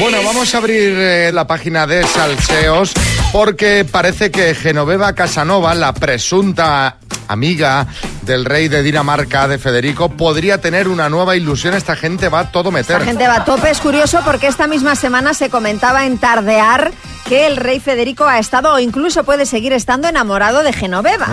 [0.00, 2.92] Bueno, vamos a abrir eh, la página de Salseos
[3.32, 6.96] porque parece que Genoveva Casanova, la presunta
[7.32, 7.86] amiga
[8.22, 11.74] del rey de Dinamarca, de Federico, podría tener una nueva ilusión.
[11.74, 13.00] Esta gente va a todo meter.
[13.00, 13.70] La gente va a tope.
[13.70, 16.92] Es curioso porque esta misma semana se comentaba en Tardear
[17.28, 21.28] que el rey Federico ha estado o incluso puede seguir estando enamorado de Genoveva.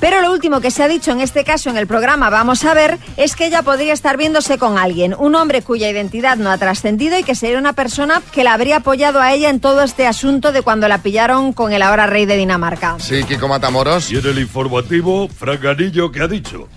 [0.00, 2.74] Pero lo último que se ha dicho en este caso en el programa Vamos a
[2.74, 6.58] ver es que ella podría estar viéndose con alguien, un hombre cuya identidad no ha
[6.58, 10.06] trascendido y que sería una persona que la habría apoyado a ella en todo este
[10.06, 12.96] asunto de cuando la pillaron con el ahora rey de Dinamarca.
[12.98, 14.10] Sí, Kiko Matamoros.
[14.10, 16.68] Y en el informativo, Franganillo, ¿qué ha dicho?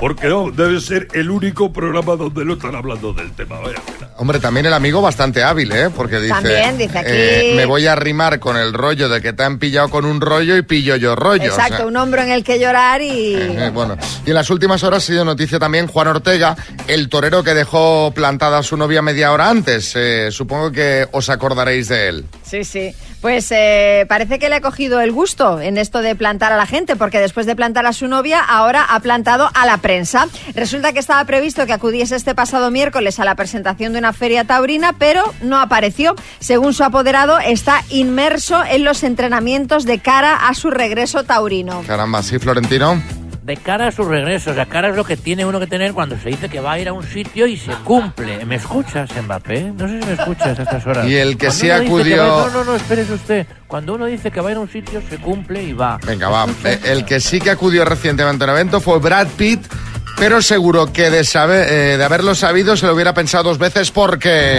[0.00, 3.58] Porque no, debe ser el único programa donde no están hablando del tema.
[3.60, 3.78] Vaya.
[4.18, 5.88] Hombre, también el amigo bastante hábil, ¿eh?
[5.94, 6.28] Porque dice...
[6.34, 9.58] También, dice aquí- eh, me voy a arrimar con el rollo de que te han
[9.58, 11.44] pillado con un rollo y pillo yo rollo.
[11.44, 13.34] o Exacto, sea, un hombro en el que llorar y...
[13.36, 13.96] eh, bueno,
[14.26, 16.56] y en las últimas horas ha sido noticia también Juan Ortega,
[16.88, 19.92] el torero que dejó plantada a su novia media hora antes.
[19.94, 22.24] Eh, supongo que os acordaréis de él.
[22.48, 22.94] Sí, sí.
[23.20, 26.66] Pues eh, parece que le ha cogido el gusto en esto de plantar a la
[26.66, 30.28] gente, porque después de plantar a su novia, ahora ha plantado a la prensa.
[30.54, 34.44] Resulta que estaba previsto que acudiese este pasado miércoles a la presentación de una feria
[34.44, 36.14] taurina, pero no apareció.
[36.38, 41.82] Según su apoderado, está inmerso en los entrenamientos de cara a su regreso taurino.
[41.86, 43.27] Caramba, sí, Florentino.
[43.48, 45.94] De cara a su regreso, o sea, cara es lo que tiene uno que tener
[45.94, 48.44] cuando se dice que va a ir a un sitio y se cumple.
[48.44, 49.72] ¿Me escuchas, Mbappé?
[49.74, 51.06] No sé si me escuchas a estas horas.
[51.08, 53.46] Y el que Cuando sí que acudió- va- No, no, no, espérese usted.
[53.66, 55.98] Cuando uno dice que va a ir a un sitio, se cumple y va.
[56.06, 56.44] Venga, va.
[56.64, 59.60] Eh, El que sí que acudió recientemente a un evento fue Brad Pitt,
[60.18, 63.90] pero seguro que de, saber, eh, de haberlo sabido se lo hubiera pensado dos veces
[63.90, 64.58] porque...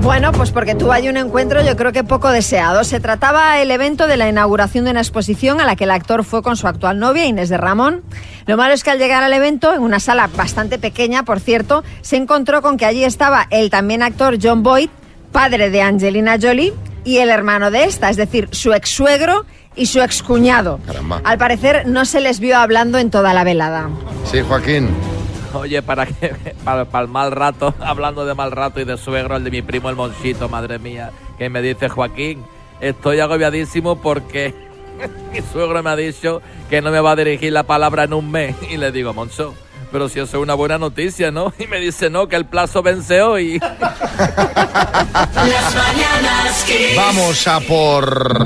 [0.00, 2.84] Bueno, pues porque tuvo allí un encuentro yo creo que poco deseado.
[2.84, 6.24] Se trataba el evento de la inauguración de una exposición a la que el actor
[6.24, 8.02] fue con su actual novia, Inés de Ramón.
[8.46, 11.82] Lo malo es que al llegar al evento, en una sala bastante pequeña, por cierto,
[12.00, 14.90] se encontró con que allí estaba el también actor John Boyd,
[15.32, 16.72] padre de Angelina Jolie,
[17.04, 19.46] y el hermano de esta, es decir, su ex suegro
[19.76, 20.80] y su excuñado.
[20.86, 21.20] Caramba.
[21.24, 23.88] Al parecer no se les vio hablando en toda la velada.
[24.24, 24.88] Sí, Joaquín.
[25.54, 26.28] Oye, para que
[26.64, 29.62] para, para el mal rato, hablando de mal rato y de suegro, el de mi
[29.62, 32.44] primo el Monchito, madre mía, que me dice Joaquín,
[32.80, 34.54] estoy agobiadísimo porque
[35.32, 38.30] mi suegro me ha dicho que no me va a dirigir la palabra en un
[38.30, 38.54] mes.
[38.70, 39.54] Y le digo, Moncho,
[39.90, 41.52] pero si eso es una buena noticia, ¿no?
[41.58, 43.58] Y me dice, no, que el plazo vence hoy.
[43.58, 43.80] Las
[45.74, 46.96] mañanas Kiss.
[46.96, 48.44] Vamos a por...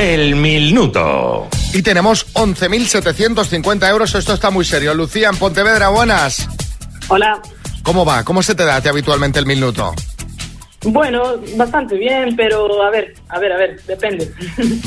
[0.00, 1.46] El minuto.
[1.74, 4.14] Y tenemos 11.750 euros.
[4.14, 4.94] Esto está muy serio.
[4.94, 6.48] Lucía, en Pontevedra, buenas.
[7.08, 7.38] Hola.
[7.82, 8.24] ¿Cómo va?
[8.24, 9.94] ¿Cómo se te da habitualmente el minuto?
[10.84, 14.32] Bueno, bastante bien, pero a ver, a ver, a ver, depende.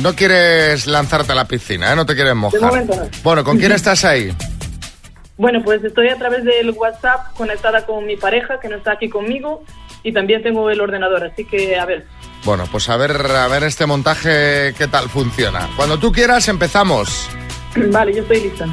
[0.01, 1.95] No quieres lanzarte a la piscina, ¿eh?
[1.95, 2.59] No te quieres mojar.
[2.59, 3.07] momento no.
[3.23, 4.33] Bueno, ¿con quién estás ahí?
[5.37, 9.09] Bueno, pues estoy a través del WhatsApp conectada con mi pareja, que no está aquí
[9.09, 9.63] conmigo,
[10.01, 12.07] y también tengo el ordenador, así que a ver.
[12.45, 15.69] Bueno, pues a ver, a ver este montaje qué tal funciona.
[15.77, 17.29] Cuando tú quieras empezamos.
[17.91, 18.65] Vale, yo estoy lista.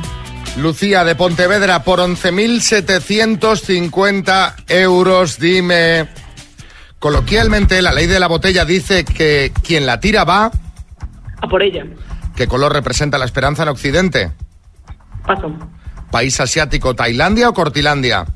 [0.56, 5.38] Lucía de Pontevedra por 11.750 euros.
[5.38, 6.08] Dime,
[6.98, 10.50] coloquialmente la ley de la botella dice que quien la tira va...
[11.40, 11.84] A por ella.
[12.34, 14.32] ¿Qué color representa la esperanza en Occidente?
[15.24, 15.56] Paso.
[16.10, 18.26] ¿País asiático, Tailandia o Cortilandia?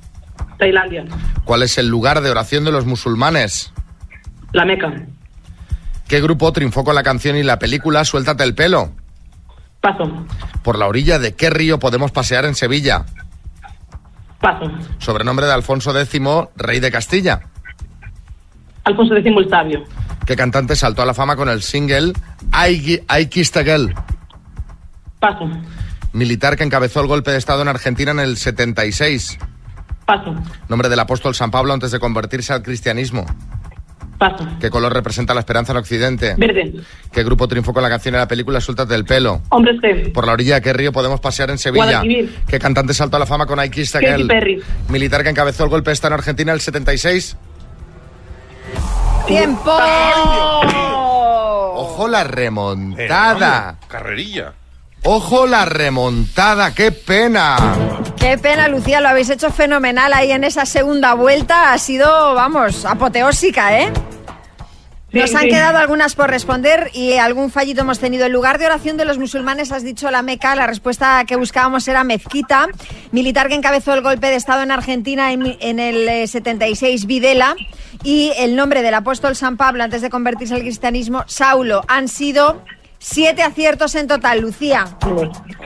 [0.58, 1.04] Tailandia.
[1.44, 3.72] ¿Cuál es el lugar de oración de los musulmanes?
[4.52, 4.94] La Meca.
[6.08, 8.92] ¿Qué grupo triunfó con la canción y la película Suéltate el pelo?
[9.80, 10.04] Paso.
[10.62, 13.04] ¿Por la orilla de qué río podemos pasear en Sevilla?
[14.40, 14.70] Paso.
[14.98, 16.20] Sobrenombre de Alfonso X,
[16.56, 17.40] rey de Castilla.
[18.84, 19.84] Alfonso X el Sabio.
[20.26, 22.12] ¿Qué cantante saltó a la fama con el single
[22.52, 23.94] I, I Kissed a Girl?
[25.20, 25.50] Paso.
[26.12, 29.38] Militar que encabezó el golpe de Estado en Argentina en el 76.
[30.06, 30.34] Paso.
[30.68, 33.26] Nombre del apóstol San Pablo antes de convertirse al cristianismo.
[34.30, 34.48] Paso.
[34.58, 36.34] ¿Qué color representa la esperanza en Occidente?
[36.38, 36.72] Verde.
[37.12, 39.42] ¿Qué grupo triunfó con la canción y la película Suéltate el pelo?
[39.50, 40.12] Hombres G.
[40.12, 41.84] ¿Por la orilla de qué río podemos pasear en Sevilla?
[41.84, 42.38] Guadalquivir.
[42.48, 44.26] ¿Qué cantante saltó a la fama con I Katy Girl?
[44.26, 44.62] Perry.
[44.88, 47.36] Militar que encabezó el golpe de Estado en Argentina en el 76.
[49.26, 49.72] ¡Tiempo!
[51.76, 53.76] Ojo la remontada.
[53.88, 54.52] Carrerilla.
[55.02, 57.56] Ojo la remontada, qué pena.
[58.18, 61.74] Qué pena, Lucía, lo habéis hecho fenomenal ahí en esa segunda vuelta.
[61.74, 63.92] Ha sido, vamos, apoteósica, ¿eh?
[65.14, 65.48] Nos Sí, han sí.
[65.48, 68.26] quedado algunas por responder y algún fallito hemos tenido.
[68.26, 71.86] El lugar de oración de los musulmanes, has dicho la Meca, la respuesta que buscábamos
[71.88, 72.68] era mezquita.
[73.12, 77.54] Militar que encabezó el golpe de Estado en Argentina en, en el eh, 76, Videla.
[78.02, 81.82] Y el nombre del apóstol San Pablo antes de convertirse al cristianismo, Saulo.
[81.88, 82.62] Han sido
[83.06, 84.86] siete aciertos en total, Lucía.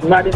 [0.02, 0.30] Vale.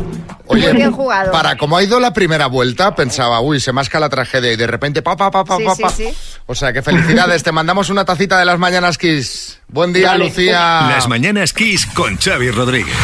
[0.47, 1.33] Oye, Muy bien jugado.
[1.33, 4.67] para como ha ido la primera vuelta, pensaba, uy, se masca la tragedia y de
[4.67, 5.91] repente, pa, pa, pa, pa, Sí, pa, sí, pa.
[5.91, 6.09] sí.
[6.47, 9.61] O sea, que felicidades, te mandamos una tacita de las mañanas Kiss.
[9.69, 10.27] Buen día, Vale.
[10.27, 10.87] Lucía.
[10.89, 12.95] Las mañanas Kiss con Xavi Rodríguez.